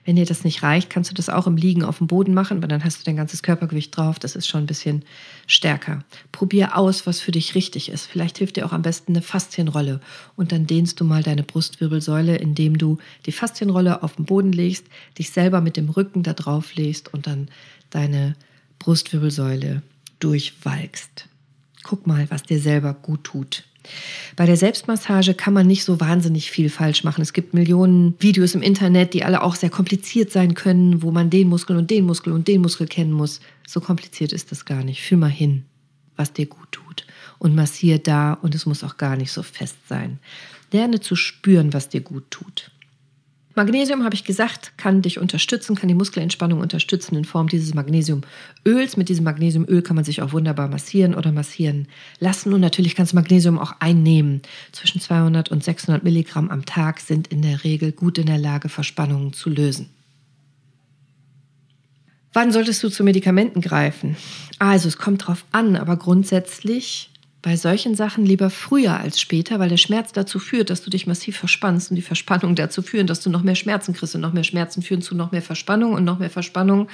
Wenn 0.09 0.15
dir 0.15 0.25
das 0.25 0.43
nicht 0.43 0.63
reicht, 0.63 0.89
kannst 0.89 1.11
du 1.11 1.13
das 1.13 1.29
auch 1.29 1.45
im 1.45 1.55
Liegen 1.55 1.83
auf 1.83 1.99
dem 1.99 2.07
Boden 2.07 2.33
machen, 2.33 2.63
weil 2.63 2.67
dann 2.67 2.83
hast 2.83 2.99
du 2.99 3.03
dein 3.03 3.15
ganzes 3.15 3.43
Körpergewicht 3.43 3.95
drauf. 3.95 4.17
Das 4.17 4.35
ist 4.35 4.47
schon 4.47 4.63
ein 4.63 4.65
bisschen 4.65 5.03
stärker. 5.45 6.03
Probier 6.31 6.75
aus, 6.75 7.05
was 7.05 7.19
für 7.19 7.31
dich 7.31 7.53
richtig 7.53 7.89
ist. 7.89 8.07
Vielleicht 8.07 8.39
hilft 8.39 8.55
dir 8.55 8.65
auch 8.65 8.73
am 8.73 8.81
besten 8.81 9.11
eine 9.11 9.21
Faszienrolle. 9.21 10.01
Und 10.35 10.51
dann 10.51 10.65
dehnst 10.65 10.99
du 10.99 11.05
mal 11.05 11.21
deine 11.21 11.43
Brustwirbelsäule, 11.43 12.37
indem 12.37 12.79
du 12.79 12.97
die 13.27 13.31
Faszienrolle 13.31 14.01
auf 14.01 14.15
den 14.15 14.25
Boden 14.25 14.51
legst, 14.51 14.87
dich 15.19 15.29
selber 15.29 15.61
mit 15.61 15.77
dem 15.77 15.91
Rücken 15.91 16.23
da 16.23 16.33
drauf 16.33 16.73
legst 16.73 17.13
und 17.13 17.27
dann 17.27 17.47
deine 17.91 18.35
Brustwirbelsäule 18.79 19.83
durchwalkst. 20.19 21.27
Guck 21.83 22.07
mal, 22.07 22.25
was 22.31 22.41
dir 22.41 22.59
selber 22.59 22.95
gut 22.95 23.25
tut. 23.25 23.68
Bei 24.35 24.45
der 24.45 24.57
Selbstmassage 24.57 25.33
kann 25.33 25.53
man 25.53 25.67
nicht 25.67 25.83
so 25.83 25.99
wahnsinnig 25.99 26.51
viel 26.51 26.69
falsch 26.69 27.03
machen. 27.03 27.21
Es 27.21 27.33
gibt 27.33 27.53
Millionen 27.53 28.15
Videos 28.19 28.55
im 28.55 28.61
Internet, 28.61 29.13
die 29.13 29.23
alle 29.23 29.41
auch 29.41 29.55
sehr 29.55 29.69
kompliziert 29.69 30.31
sein 30.31 30.53
können, 30.53 31.01
wo 31.01 31.11
man 31.11 31.29
den 31.29 31.47
Muskel 31.47 31.77
und 31.77 31.89
den 31.91 32.05
Muskel 32.05 32.33
und 32.33 32.47
den 32.47 32.61
Muskel 32.61 32.87
kennen 32.87 33.11
muss. 33.11 33.41
So 33.67 33.81
kompliziert 33.81 34.33
ist 34.33 34.51
das 34.51 34.65
gar 34.65 34.83
nicht. 34.83 35.01
Fühl 35.01 35.17
mal 35.17 35.27
hin, 35.29 35.65
was 36.15 36.33
dir 36.33 36.45
gut 36.45 36.71
tut. 36.71 37.05
Und 37.37 37.55
massier 37.55 37.99
da 37.99 38.33
und 38.33 38.55
es 38.55 38.65
muss 38.65 38.83
auch 38.83 38.97
gar 38.97 39.15
nicht 39.15 39.31
so 39.31 39.43
fest 39.43 39.77
sein. 39.87 40.19
Lerne 40.71 40.99
zu 40.99 41.15
spüren, 41.15 41.73
was 41.73 41.89
dir 41.89 42.01
gut 42.01 42.29
tut. 42.29 42.71
Magnesium, 43.55 44.03
habe 44.03 44.15
ich 44.15 44.23
gesagt, 44.23 44.77
kann 44.77 45.01
dich 45.01 45.19
unterstützen, 45.19 45.75
kann 45.75 45.87
die 45.87 45.95
Muskelentspannung 45.95 46.59
unterstützen 46.59 47.15
in 47.15 47.25
Form 47.25 47.47
dieses 47.47 47.73
Magnesiumöls. 47.73 48.95
Mit 48.95 49.09
diesem 49.09 49.25
Magnesiumöl 49.25 49.81
kann 49.81 49.95
man 49.95 50.05
sich 50.05 50.21
auch 50.21 50.31
wunderbar 50.31 50.67
massieren 50.67 51.15
oder 51.15 51.31
massieren 51.31 51.87
lassen. 52.19 52.53
Und 52.53 52.61
natürlich 52.61 52.95
kannst 52.95 53.13
du 53.13 53.15
Magnesium 53.15 53.57
auch 53.57 53.73
einnehmen. 53.79 54.41
Zwischen 54.71 55.01
200 55.01 55.49
und 55.49 55.63
600 55.63 56.03
Milligramm 56.03 56.49
am 56.51 56.65
Tag 56.65 56.99
sind 56.99 57.27
in 57.27 57.41
der 57.41 57.63
Regel 57.63 57.91
gut 57.91 58.17
in 58.17 58.27
der 58.27 58.37
Lage, 58.37 58.69
Verspannungen 58.69 59.33
zu 59.33 59.49
lösen. 59.49 59.89
Wann 62.31 62.51
solltest 62.51 62.83
du 62.83 62.89
zu 62.89 63.03
Medikamenten 63.03 63.61
greifen? 63.61 64.15
Also, 64.59 64.87
es 64.87 64.97
kommt 64.97 65.25
drauf 65.25 65.45
an, 65.51 65.75
aber 65.75 65.97
grundsätzlich 65.97 67.09
bei 67.41 67.55
solchen 67.55 67.95
Sachen 67.95 68.25
lieber 68.25 68.49
früher 68.49 68.99
als 68.99 69.19
später, 69.19 69.59
weil 69.59 69.69
der 69.69 69.77
Schmerz 69.77 70.11
dazu 70.11 70.39
führt, 70.39 70.69
dass 70.69 70.81
du 70.81 70.89
dich 70.89 71.07
massiv 71.07 71.37
verspannst 71.37 71.89
und 71.89 71.95
die 71.95 72.01
Verspannung 72.01 72.55
dazu 72.55 72.81
führen, 72.81 73.07
dass 73.07 73.21
du 73.21 73.29
noch 73.29 73.43
mehr 73.43 73.55
Schmerzen 73.55 73.93
kriegst 73.93 74.15
und 74.15 74.21
noch 74.21 74.33
mehr 74.33 74.43
Schmerzen 74.43 74.81
führen 74.81 75.01
zu 75.01 75.15
noch 75.15 75.31
mehr 75.31 75.41
Verspannung 75.41 75.93
und 75.93 76.03
noch 76.03 76.19
mehr 76.19 76.29
Verspannung. 76.29 76.89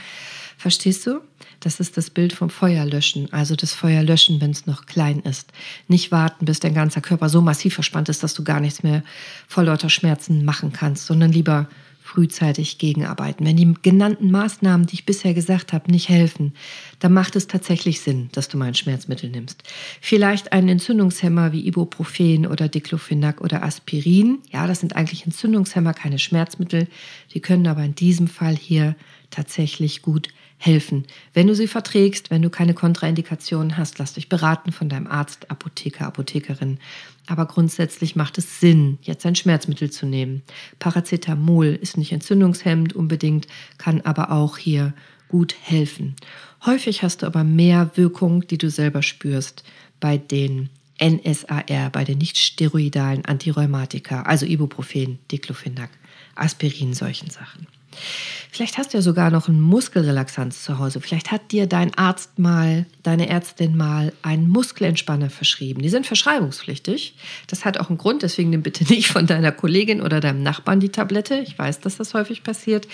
Verstehst 0.57 1.05
du? 1.07 1.19
Das 1.59 1.79
ist 1.79 1.97
das 1.97 2.09
Bild 2.09 2.31
vom 2.31 2.49
Feuerlöschen. 2.49 3.33
Also 3.33 3.55
das 3.55 3.73
Feuerlöschen, 3.73 4.39
wenn 4.39 4.51
es 4.51 4.67
noch 4.67 4.85
klein 4.85 5.19
ist. 5.21 5.51
Nicht 5.87 6.11
warten, 6.11 6.45
bis 6.45 6.59
dein 6.59 6.75
ganzer 6.75 7.01
Körper 7.01 7.27
so 7.27 7.41
massiv 7.41 7.73
verspannt 7.73 8.09
ist, 8.09 8.23
dass 8.23 8.35
du 8.35 8.43
gar 8.43 8.59
nichts 8.59 8.83
mehr 8.83 9.03
vor 9.47 9.63
lauter 9.63 9.89
Schmerzen 9.89 10.45
machen 10.45 10.71
kannst, 10.71 11.07
sondern 11.07 11.31
lieber 11.31 11.67
frühzeitig 12.15 12.77
gegenarbeiten. 12.77 13.45
Wenn 13.45 13.57
die 13.57 13.73
genannten 13.81 14.31
Maßnahmen, 14.31 14.87
die 14.87 14.93
ich 14.93 15.05
bisher 15.05 15.33
gesagt 15.33 15.73
habe, 15.73 15.91
nicht 15.91 16.07
helfen, 16.07 16.53
dann 16.99 17.11
macht 17.11 17.35
es 17.35 17.47
tatsächlich 17.47 17.99
Sinn, 17.99 18.29
dass 18.31 18.47
du 18.47 18.57
mal 18.57 18.65
ein 18.65 18.73
Schmerzmittel 18.73 19.29
nimmst. 19.29 19.63
Vielleicht 19.99 20.53
einen 20.53 20.69
Entzündungshemmer 20.69 21.51
wie 21.51 21.67
Ibuprofen 21.67 22.47
oder 22.47 22.69
Diclofenac 22.69 23.41
oder 23.41 23.63
Aspirin. 23.63 24.39
Ja, 24.49 24.65
das 24.65 24.79
sind 24.79 24.95
eigentlich 24.95 25.25
Entzündungshemmer, 25.25 25.93
keine 25.93 26.17
Schmerzmittel. 26.17 26.87
Die 27.33 27.41
können 27.41 27.67
aber 27.67 27.83
in 27.83 27.95
diesem 27.95 28.29
Fall 28.29 28.55
hier 28.55 28.95
tatsächlich 29.29 30.01
gut 30.01 30.29
helfen. 30.57 31.05
Wenn 31.33 31.47
du 31.47 31.55
sie 31.55 31.67
verträgst, 31.67 32.31
wenn 32.31 32.41
du 32.41 32.49
keine 32.49 32.73
Kontraindikationen 32.73 33.77
hast, 33.77 33.99
lass 33.99 34.13
dich 34.13 34.29
beraten 34.29 34.71
von 34.71 34.89
deinem 34.89 35.07
Arzt, 35.07 35.51
Apotheker, 35.51 36.07
Apothekerin. 36.07 36.79
Aber 37.27 37.45
grundsätzlich 37.45 38.15
macht 38.15 38.37
es 38.37 38.59
Sinn, 38.59 38.97
jetzt 39.01 39.25
ein 39.25 39.35
Schmerzmittel 39.35 39.91
zu 39.91 40.05
nehmen. 40.05 40.43
Paracetamol 40.79 41.67
ist 41.67 41.97
nicht 41.97 42.11
entzündungshemmend 42.11 42.93
unbedingt, 42.93 43.47
kann 43.77 44.01
aber 44.01 44.31
auch 44.31 44.57
hier 44.57 44.93
gut 45.27 45.55
helfen. 45.59 46.15
Häufig 46.65 47.03
hast 47.03 47.21
du 47.21 47.25
aber 47.25 47.43
mehr 47.43 47.91
Wirkung, 47.95 48.47
die 48.47 48.57
du 48.57 48.69
selber 48.69 49.03
spürst 49.03 49.63
bei 49.99 50.17
den 50.17 50.69
NSAR, 51.01 51.89
bei 51.91 52.03
den 52.03 52.19
nicht 52.19 52.37
steroidalen 52.37 53.25
Antirheumatika, 53.25 54.21
also 54.21 54.45
Ibuprofen, 54.45 55.19
Diclofenac, 55.31 55.89
Aspirin, 56.35 56.93
solchen 56.93 57.29
Sachen. 57.29 57.67
Vielleicht 58.51 58.77
hast 58.77 58.93
du 58.93 58.97
ja 58.97 59.01
sogar 59.01 59.31
noch 59.31 59.49
einen 59.49 59.59
Muskelrelaxanz 59.59 60.63
zu 60.63 60.79
Hause. 60.79 61.01
Vielleicht 61.01 61.31
hat 61.31 61.51
dir 61.51 61.67
dein 61.67 61.93
Arzt 61.97 62.39
mal, 62.39 62.85
deine 63.03 63.27
Ärztin 63.27 63.75
mal 63.75 64.13
einen 64.21 64.47
Muskelentspanner 64.47 65.29
verschrieben. 65.29 65.81
Die 65.81 65.89
sind 65.89 66.05
verschreibungspflichtig. 66.05 67.15
Das 67.47 67.65
hat 67.65 67.77
auch 67.77 67.89
einen 67.89 67.97
Grund, 67.97 68.23
deswegen 68.23 68.51
nimm 68.51 68.63
bitte 68.63 68.83
nicht 68.93 69.09
von 69.09 69.27
deiner 69.27 69.51
Kollegin 69.51 70.01
oder 70.01 70.19
deinem 70.19 70.43
Nachbarn 70.43 70.79
die 70.79 70.89
Tablette. 70.89 71.39
Ich 71.39 71.57
weiß, 71.57 71.81
dass 71.81 71.97
das 71.97 72.13
häufig 72.13 72.43
passiert, 72.43 72.87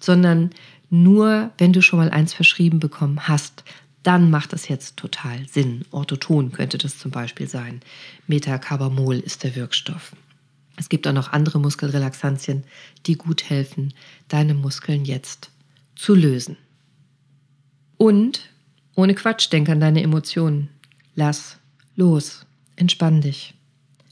sondern 0.00 0.50
nur, 0.90 1.50
wenn 1.58 1.72
du 1.72 1.82
schon 1.82 1.98
mal 1.98 2.10
eins 2.10 2.34
verschrieben 2.34 2.80
bekommen 2.80 3.28
hast, 3.28 3.64
dann 4.02 4.30
macht 4.30 4.52
das 4.52 4.68
jetzt 4.68 4.96
total 4.96 5.46
Sinn. 5.48 5.84
Orthoton 5.90 6.52
könnte 6.52 6.78
das 6.78 6.98
zum 6.98 7.10
Beispiel 7.10 7.48
sein. 7.48 7.80
Metacarbamol 8.26 9.16
ist 9.16 9.44
der 9.44 9.54
Wirkstoff. 9.54 10.12
Es 10.80 10.88
gibt 10.88 11.06
auch 11.06 11.12
noch 11.12 11.32
andere 11.32 11.60
Muskelrelaxantien, 11.60 12.64
die 13.04 13.16
gut 13.16 13.50
helfen, 13.50 13.92
deine 14.28 14.54
Muskeln 14.54 15.04
jetzt 15.04 15.50
zu 15.94 16.14
lösen. 16.14 16.56
Und 17.98 18.48
ohne 18.94 19.14
Quatsch, 19.14 19.52
denk 19.52 19.68
an 19.68 19.78
deine 19.78 20.02
Emotionen. 20.02 20.70
Lass 21.14 21.58
los, 21.96 22.46
entspann 22.76 23.20
dich. 23.20 23.52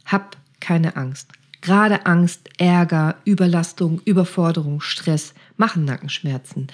Hab 0.04 0.36
keine 0.60 0.96
Angst. 0.96 1.32
Gerade 1.62 2.04
Angst, 2.04 2.50
Ärger, 2.58 3.16
Überlastung, 3.24 4.02
Überforderung, 4.04 4.82
Stress 4.82 5.32
machen 5.56 5.86
Nackenschmerzen. 5.86 6.66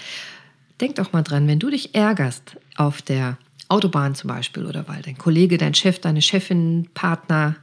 Denk 0.80 0.96
doch 0.96 1.12
mal 1.12 1.22
dran, 1.22 1.46
wenn 1.46 1.61
du 1.61 1.70
dich 1.70 1.94
ärgerst 1.94 2.57
auf 2.74 3.00
der 3.00 3.38
Autobahn 3.68 4.16
zum 4.16 4.26
Beispiel 4.26 4.66
oder 4.66 4.88
weil 4.88 5.02
dein 5.02 5.18
Kollege, 5.18 5.57
dein 5.57 5.74
Chef, 5.74 6.00
deine 6.00 6.20
Chefin, 6.20 6.88
Partner 6.94 7.54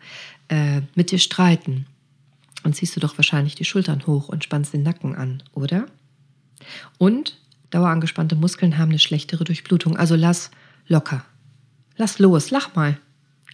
äh, 0.48 0.80
mit 0.96 1.12
dir 1.12 1.20
streiten, 1.20 1.88
dann 2.64 2.74
ziehst 2.74 2.96
du 2.96 3.00
doch 3.00 3.18
wahrscheinlich 3.18 3.56
die 3.56 3.66
Schultern 3.66 4.06
hoch 4.06 4.30
und 4.30 4.44
spannst 4.44 4.74
den 4.74 4.84
Nacken 4.84 5.16
an, 5.16 5.44
oder? 5.54 5.86
Und 6.98 7.38
dauerangespannte 7.72 8.36
Muskeln 8.36 8.78
haben 8.78 8.90
eine 8.90 9.00
schlechtere 9.00 9.44
Durchblutung. 9.44 9.98
Also 9.98 10.16
lass 10.16 10.52
locker. 10.88 11.26
Lass 11.98 12.20
los, 12.20 12.52
lach 12.52 12.76
mal. 12.76 12.98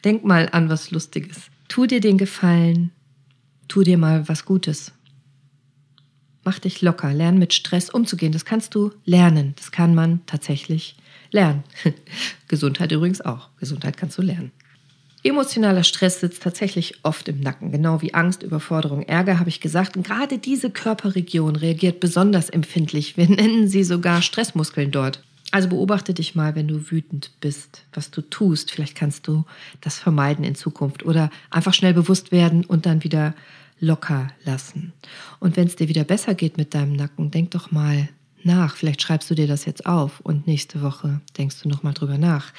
Denk 0.03 0.23
mal 0.23 0.49
an 0.51 0.69
was 0.69 0.91
Lustiges. 0.91 1.43
Tu 1.67 1.85
dir 1.85 2.01
den 2.01 2.17
Gefallen. 2.17 2.91
Tu 3.67 3.83
dir 3.83 3.97
mal 3.97 4.27
was 4.27 4.45
Gutes. 4.45 4.91
Mach 6.43 6.59
dich 6.59 6.81
locker. 6.81 7.13
Lern 7.13 7.37
mit 7.37 7.53
Stress 7.53 7.89
umzugehen. 7.89 8.31
Das 8.31 8.45
kannst 8.45 8.73
du 8.75 8.91
lernen. 9.05 9.53
Das 9.57 9.71
kann 9.71 9.95
man 9.95 10.25
tatsächlich 10.25 10.95
lernen. 11.31 11.63
Gesundheit 12.47 12.91
übrigens 12.91 13.21
auch. 13.21 13.49
Gesundheit 13.57 13.97
kannst 13.97 14.17
du 14.17 14.21
lernen. 14.21 14.51
Emotionaler 15.23 15.83
Stress 15.83 16.19
sitzt 16.19 16.43
tatsächlich 16.43 17.03
oft 17.03 17.27
im 17.27 17.39
Nacken, 17.39 17.71
genau 17.71 18.01
wie 18.01 18.13
Angst, 18.13 18.43
Überforderung, 18.43 19.03
Ärger, 19.03 19.39
habe 19.39 19.49
ich 19.49 19.61
gesagt. 19.61 19.97
Und 19.97 20.05
gerade 20.05 20.37
diese 20.37 20.69
Körperregion 20.69 21.55
reagiert 21.55 21.99
besonders 21.99 22.49
empfindlich. 22.49 23.17
Wir 23.17 23.29
nennen 23.29 23.67
sie 23.67 23.83
sogar 23.83 24.21
Stressmuskeln 24.21 24.91
dort. 24.91 25.23
Also 25.51 25.69
beobachte 25.69 26.13
dich 26.13 26.35
mal, 26.35 26.55
wenn 26.55 26.67
du 26.67 26.91
wütend 26.91 27.31
bist, 27.39 27.83
was 27.93 28.11
du 28.11 28.21
tust. 28.21 28.71
Vielleicht 28.71 28.95
kannst 28.95 29.27
du 29.27 29.45
das 29.81 29.97
vermeiden 29.97 30.43
in 30.43 30.55
Zukunft 30.55 31.05
oder 31.05 31.29
einfach 31.49 31.73
schnell 31.73 31.93
bewusst 31.93 32.31
werden 32.31 32.65
und 32.65 32.85
dann 32.85 33.03
wieder 33.03 33.33
locker 33.79 34.27
lassen. 34.43 34.93
Und 35.39 35.55
wenn 35.55 35.67
es 35.67 35.75
dir 35.75 35.87
wieder 35.87 36.03
besser 36.03 36.35
geht 36.35 36.57
mit 36.57 36.73
deinem 36.73 36.93
Nacken, 36.93 37.31
denk 37.31 37.51
doch 37.51 37.71
mal 37.71 38.09
nach. 38.43 38.75
Vielleicht 38.75 39.01
schreibst 39.01 39.29
du 39.29 39.35
dir 39.35 39.47
das 39.47 39.65
jetzt 39.65 39.85
auf 39.85 40.19
und 40.21 40.47
nächste 40.47 40.81
Woche 40.81 41.21
denkst 41.37 41.61
du 41.61 41.69
nochmal 41.69 41.93
drüber 41.93 42.17
nach. 42.17 42.53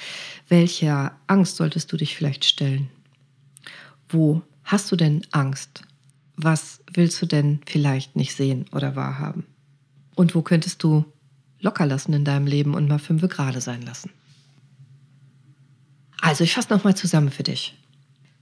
Welcher 0.47 1.13
Angst 1.27 1.57
solltest 1.57 1.91
du 1.91 1.97
dich 1.97 2.15
vielleicht 2.15 2.45
stellen? 2.45 2.89
Wo 4.07 4.41
hast 4.63 4.91
du 4.91 4.95
denn 4.95 5.25
Angst? 5.31 5.81
Was 6.35 6.81
willst 6.93 7.21
du 7.21 7.25
denn 7.25 7.59
vielleicht 7.65 8.15
nicht 8.15 8.35
sehen 8.35 8.65
oder 8.71 8.95
wahrhaben? 8.95 9.45
Und 10.15 10.35
wo 10.35 10.41
könntest 10.41 10.83
du 10.83 11.05
locker 11.59 11.85
lassen 11.85 12.13
in 12.13 12.25
deinem 12.25 12.47
Leben 12.47 12.73
und 12.73 12.87
mal 12.87 12.99
fünf 12.99 13.21
gerade 13.29 13.61
sein 13.61 13.81
lassen? 13.81 14.11
Also, 16.21 16.43
ich 16.43 16.53
fasse 16.53 16.73
nochmal 16.73 16.95
zusammen 16.95 17.31
für 17.31 17.43
dich. 17.43 17.75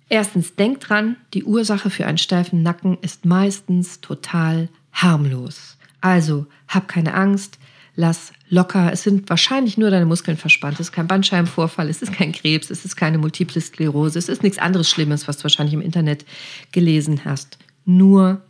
Erstens, 0.10 0.56
denk 0.56 0.80
dran, 0.80 1.17
die 1.34 1.43
Ursache 1.43 1.89
für 1.89 2.06
einen 2.06 2.17
steifen 2.17 2.63
Nacken 2.63 2.97
ist 3.02 3.26
meistens 3.26 4.02
total 4.02 4.69
harmlos. 4.91 5.76
Also 6.08 6.46
hab 6.70 6.88
keine 6.88 7.13
Angst, 7.13 7.60
lass 7.98 8.32
locker. 8.48 8.93
Es 8.93 9.04
sind 9.04 9.30
wahrscheinlich 9.30 9.78
nur 9.78 9.89
deine 9.89 10.06
Muskeln 10.06 10.38
verspannt. 10.38 10.76
Es 10.76 10.88
ist 10.88 10.91
kein 10.93 11.06
Bandscheibenvorfall, 11.06 11.89
es 11.89 12.02
ist 12.02 12.13
kein 12.13 12.32
Krebs, 12.32 12.70
es 12.70 12.86
ist 12.86 12.96
keine 12.96 13.17
Multiple 13.17 13.60
Sklerose, 13.60 14.17
es 14.17 14.30
ist 14.30 14.41
nichts 14.41 14.58
anderes 14.58 14.89
Schlimmes, 14.89 15.28
was 15.28 15.39
du 15.39 15.43
wahrscheinlich 15.43 15.74
im 15.74 15.82
Internet 15.82 16.26
gelesen 16.72 17.26
hast. 17.26 17.58
Nur 17.84 18.41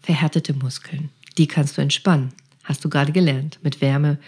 verhärtete 0.00 0.54
Muskeln. 0.54 1.10
Die 1.36 1.48
kannst 1.48 1.76
du 1.76 1.82
entspannen. 1.82 2.28
Hast 2.62 2.84
du 2.84 2.88
gerade 2.88 3.10
gelernt. 3.10 3.58
Mit 3.64 3.80
Wärme 3.80 4.18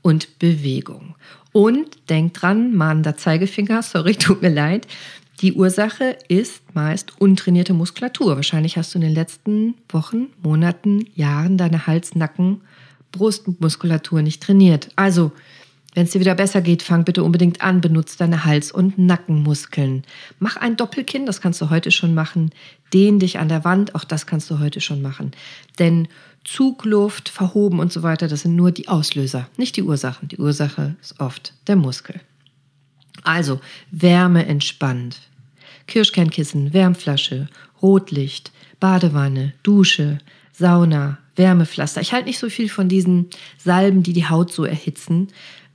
und 0.00 0.38
Bewegung. 0.38 1.16
Und 1.50 1.98
denk 2.10 2.34
dran, 2.34 2.76
mahnender 2.76 3.16
Zeigefinger, 3.16 3.82
sorry, 3.82 4.14
tut 4.14 4.40
mir 4.40 4.50
leid. 4.50 4.86
Die 5.40 5.54
Ursache 5.54 6.18
ist 6.28 6.74
meist 6.74 7.18
untrainierte 7.18 7.72
Muskulatur. 7.72 8.36
Wahrscheinlich 8.36 8.76
hast 8.76 8.92
du 8.92 8.98
in 8.98 9.04
den 9.04 9.14
letzten 9.14 9.74
Wochen, 9.88 10.26
Monaten, 10.42 11.06
Jahren 11.14 11.56
deine 11.56 11.86
Hals-, 11.86 12.14
Nacken-, 12.14 12.60
Brustmuskulatur 13.10 14.20
nicht 14.20 14.42
trainiert. 14.42 14.90
Also 14.96 15.32
wenn 15.94 16.04
es 16.04 16.10
dir 16.10 16.20
wieder 16.20 16.34
besser 16.34 16.60
geht, 16.60 16.82
fang 16.82 17.04
bitte 17.04 17.24
unbedingt 17.24 17.62
an, 17.62 17.80
benutze 17.80 18.18
deine 18.18 18.44
Hals- 18.44 18.70
und 18.70 18.98
Nackenmuskeln. 18.98 20.04
Mach 20.38 20.58
ein 20.58 20.76
Doppelkinn, 20.76 21.24
das 21.24 21.40
kannst 21.40 21.60
du 21.62 21.70
heute 21.70 21.90
schon 21.90 22.14
machen. 22.14 22.50
Dehn 22.92 23.18
dich 23.18 23.38
an 23.38 23.48
der 23.48 23.64
Wand, 23.64 23.94
auch 23.94 24.04
das 24.04 24.26
kannst 24.26 24.50
du 24.50 24.58
heute 24.58 24.82
schon 24.82 25.00
machen. 25.00 25.32
Denn 25.78 26.06
Zugluft, 26.44 27.30
verhoben 27.30 27.80
und 27.80 27.92
so 27.92 28.02
weiter, 28.02 28.28
das 28.28 28.42
sind 28.42 28.56
nur 28.56 28.72
die 28.72 28.88
Auslöser, 28.88 29.48
nicht 29.56 29.76
die 29.76 29.82
Ursachen. 29.82 30.28
Die 30.28 30.38
Ursache 30.38 30.96
ist 31.00 31.18
oft 31.18 31.54
der 31.66 31.76
Muskel. 31.76 32.20
Also 33.22 33.60
Wärme 33.90 34.46
entspannt. 34.46 35.29
Kirschkernkissen, 35.90 36.72
Wärmflasche, 36.72 37.48
Rotlicht, 37.82 38.52
Badewanne, 38.80 39.52
Dusche, 39.62 40.18
Sauna, 40.52 41.18
Wärmepflaster. 41.36 42.00
Ich 42.00 42.12
halte 42.12 42.28
nicht 42.28 42.38
so 42.38 42.48
viel 42.48 42.68
von 42.68 42.88
diesen 42.88 43.26
Salben, 43.58 44.02
die 44.02 44.14
die 44.14 44.28
Haut 44.28 44.52
so 44.52 44.64
erhitzen 44.64 45.28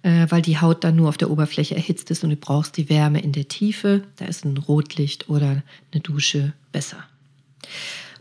äh, 0.06 0.28
weil 0.30 0.43
die 0.43 0.60
Haut 0.60 0.84
dann 0.84 0.95
nur 0.95 1.10
auf 1.10 1.17
der 1.17 1.32
Oberfläche 1.32 1.75
erhitzt 1.75 2.12
ist 2.12 2.23
und 2.23 2.30
du 2.30 2.36
brauchst 2.36 2.78
die 2.78 2.89
Wärme 2.89 3.19
in 3.21 3.32
der 3.32 3.47
Tiefe. 3.47 4.04
Da 4.17 4.25
ist 4.25 4.45
ein 4.45 4.58
Rotlicht 4.58 5.30
oder 5.30 5.63
eine 5.91 6.01
Dusche 6.01 6.54
besser. 6.71 7.04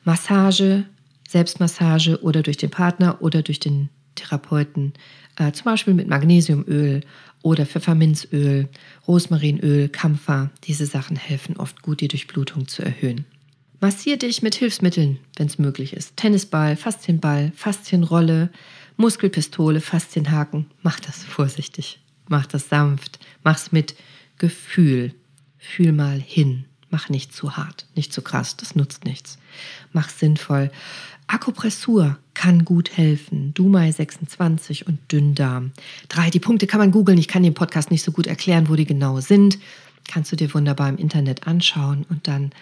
Massage, 0.02 0.84
Selbstmassage 1.28 2.22
oder 2.22 2.42
durch 2.42 2.56
den 2.56 2.70
Partner 2.70 3.20
oder 3.20 3.42
durch 3.42 3.60
den 3.60 3.90
Therapeuten, 4.14 4.94
äh, 5.36 5.52
zum 5.52 5.64
Beispiel 5.64 5.94
mit 5.94 6.08
Magnesiumöl 6.08 7.02
oder 7.42 7.66
Pfefferminzöl, 7.66 8.68
Rosmarinöl, 9.06 9.88
Kampfer. 9.88 10.50
Diese 10.64 10.86
Sachen 10.86 11.16
helfen 11.16 11.56
oft 11.56 11.82
gut, 11.82 12.00
die 12.00 12.08
Durchblutung 12.08 12.68
zu 12.68 12.82
erhöhen. 12.82 13.26
Massier 13.80 14.16
dich 14.16 14.42
mit 14.42 14.54
Hilfsmitteln, 14.54 15.18
wenn 15.36 15.46
es 15.46 15.58
möglich 15.58 15.92
ist. 15.92 16.16
Tennisball, 16.16 16.76
Faszienball, 16.76 17.52
Faszienrolle, 17.54 18.50
Muskelpistole, 18.96 19.80
Faszienhaken. 19.80 20.66
Mach 20.82 21.00
das 21.00 21.22
vorsichtig. 21.22 22.00
Mach 22.28 22.46
das 22.46 22.68
sanft. 22.68 23.18
Mach's 23.42 23.72
mit 23.72 23.94
Gefühl. 24.38 25.12
Fühl 25.58 25.92
mal 25.92 26.18
hin. 26.18 26.64
Mach 26.94 27.08
nicht 27.08 27.34
zu 27.34 27.56
hart, 27.56 27.86
nicht 27.96 28.12
zu 28.12 28.22
krass. 28.22 28.56
Das 28.56 28.76
nutzt 28.76 29.04
nichts. 29.04 29.36
Mach 29.92 30.08
sinnvoll. 30.08 30.70
Akupressur 31.26 32.18
kann 32.34 32.64
gut 32.64 32.96
helfen. 32.96 33.52
Dumai 33.52 33.90
26 33.90 34.86
und 34.86 35.00
Dünndarm. 35.10 35.72
Drei, 36.08 36.30
die 36.30 36.38
Punkte 36.38 36.68
kann 36.68 36.78
man 36.78 36.92
googeln. 36.92 37.18
Ich 37.18 37.26
kann 37.26 37.42
den 37.42 37.52
Podcast 37.52 37.90
nicht 37.90 38.04
so 38.04 38.12
gut 38.12 38.28
erklären, 38.28 38.68
wo 38.68 38.76
die 38.76 38.84
genau 38.84 39.18
sind. 39.18 39.58
Kannst 40.06 40.30
du 40.30 40.36
dir 40.36 40.54
wunderbar 40.54 40.88
im 40.88 40.96
Internet 40.96 41.48
anschauen 41.48 42.06
und 42.08 42.28
dann 42.28 42.52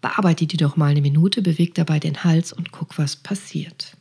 bearbeite 0.00 0.46
die 0.46 0.56
doch 0.56 0.76
mal 0.76 0.92
eine 0.92 1.02
Minute, 1.02 1.42
beweg 1.42 1.74
dabei 1.74 1.98
den 1.98 2.22
Hals 2.22 2.52
und 2.52 2.70
guck, 2.70 2.96
was 2.96 3.16
passiert. 3.16 3.96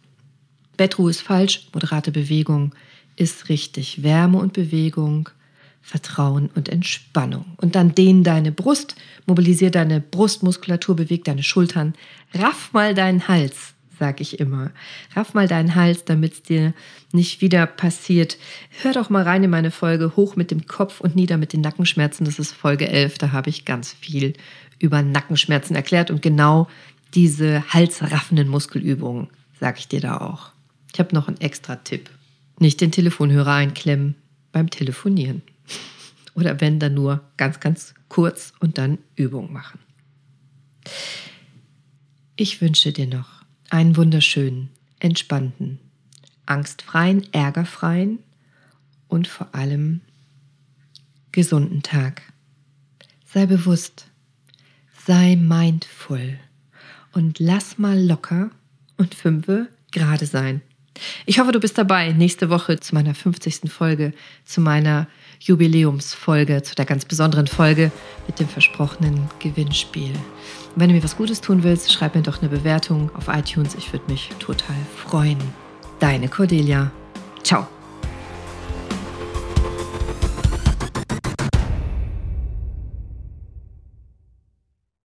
Bettruhe 0.77 1.09
ist 1.09 1.21
falsch, 1.21 1.67
moderate 1.73 2.11
Bewegung 2.11 2.75
ist 3.15 3.49
richtig. 3.49 4.03
Wärme 4.03 4.37
und 4.37 4.53
Bewegung, 4.53 5.29
Vertrauen 5.85 6.49
und 6.55 6.67
Entspannung. 6.67 7.45
Und 7.57 7.75
dann 7.75 7.93
dehn 7.93 8.23
deine 8.23 8.51
Brust, 8.51 8.95
mobilisier 9.27 9.69
deine 9.69 10.01
Brustmuskulatur, 10.01 10.95
beweg 10.95 11.25
deine 11.25 11.43
Schultern, 11.43 11.93
raff 12.33 12.73
mal 12.73 12.95
deinen 12.95 13.27
Hals, 13.27 13.75
sag 13.99 14.19
ich 14.19 14.39
immer. 14.39 14.71
Raff 15.15 15.35
mal 15.35 15.47
deinen 15.47 15.75
Hals, 15.75 16.03
damit 16.03 16.33
es 16.33 16.41
dir 16.41 16.73
nicht 17.11 17.41
wieder 17.41 17.67
passiert. 17.67 18.39
Hör 18.81 18.93
doch 18.93 19.11
mal 19.11 19.21
rein 19.21 19.43
in 19.43 19.51
meine 19.51 19.69
Folge 19.69 20.15
Hoch 20.15 20.35
mit 20.35 20.49
dem 20.49 20.65
Kopf 20.65 21.01
und 21.01 21.15
nieder 21.15 21.37
mit 21.37 21.53
den 21.53 21.61
Nackenschmerzen. 21.61 22.25
Das 22.25 22.39
ist 22.39 22.53
Folge 22.53 22.87
11. 22.87 23.19
Da 23.19 23.31
habe 23.31 23.51
ich 23.51 23.63
ganz 23.63 23.93
viel 23.93 24.33
über 24.79 25.03
Nackenschmerzen 25.03 25.75
erklärt 25.75 26.09
und 26.09 26.23
genau 26.23 26.67
diese 27.13 27.63
halsraffenden 27.71 28.47
Muskelübungen 28.47 29.27
sage 29.59 29.77
ich 29.77 29.87
dir 29.87 30.01
da 30.01 30.17
auch. 30.17 30.49
Ich 30.91 30.99
habe 30.99 31.13
noch 31.13 31.27
einen 31.27 31.39
extra 31.41 31.75
Tipp. 31.75 32.09
Nicht 32.57 32.81
den 32.81 32.91
Telefonhörer 32.91 33.53
einklemmen 33.53 34.15
beim 34.51 34.71
Telefonieren. 34.71 35.43
Oder 36.33 36.59
wenn 36.61 36.79
dann 36.79 36.93
nur 36.93 37.21
ganz, 37.37 37.59
ganz 37.59 37.93
kurz 38.09 38.53
und 38.59 38.77
dann 38.77 38.97
Übung 39.15 39.51
machen. 39.51 39.79
Ich 42.35 42.61
wünsche 42.61 42.91
dir 42.91 43.07
noch 43.07 43.43
einen 43.69 43.95
wunderschönen, 43.95 44.69
entspannten, 44.99 45.79
angstfreien, 46.45 47.31
ärgerfreien 47.33 48.19
und 49.07 49.27
vor 49.27 49.55
allem 49.55 50.01
gesunden 51.31 51.81
Tag. 51.81 52.21
Sei 53.25 53.45
bewusst, 53.45 54.07
sei 55.05 55.35
mindful 55.35 56.37
und 57.13 57.39
lass 57.39 57.77
mal 57.77 57.99
locker 57.99 58.51
und 58.97 59.15
fünfe 59.15 59.67
gerade 59.91 60.25
sein. 60.25 60.61
Ich 61.25 61.39
hoffe, 61.39 61.51
du 61.51 61.59
bist 61.59 61.77
dabei 61.77 62.11
nächste 62.13 62.49
Woche 62.49 62.79
zu 62.79 62.95
meiner 62.95 63.15
50. 63.15 63.69
Folge, 63.71 64.13
zu 64.45 64.61
meiner 64.61 65.07
Jubiläumsfolge, 65.45 66.63
zu 66.63 66.73
der 66.73 66.85
ganz 66.85 67.05
besonderen 67.05 67.47
Folge 67.47 67.91
mit 68.25 68.39
dem 68.39 68.47
versprochenen 68.47 69.29
Gewinnspiel. 69.39 70.11
Und 70.11 70.81
wenn 70.81 70.89
du 70.89 70.95
mir 70.95 71.03
was 71.03 71.17
Gutes 71.17 71.39
tun 71.39 71.63
willst, 71.63 71.91
schreib 71.91 72.15
mir 72.15 72.23
doch 72.23 72.41
eine 72.41 72.49
Bewertung 72.49 73.11
auf 73.15 73.27
iTunes. 73.27 73.75
Ich 73.75 73.93
würde 73.93 74.11
mich 74.11 74.29
total 74.39 74.75
freuen. 74.97 75.37
Deine 75.99 76.27
Cordelia. 76.27 76.91
Ciao. 77.43 77.67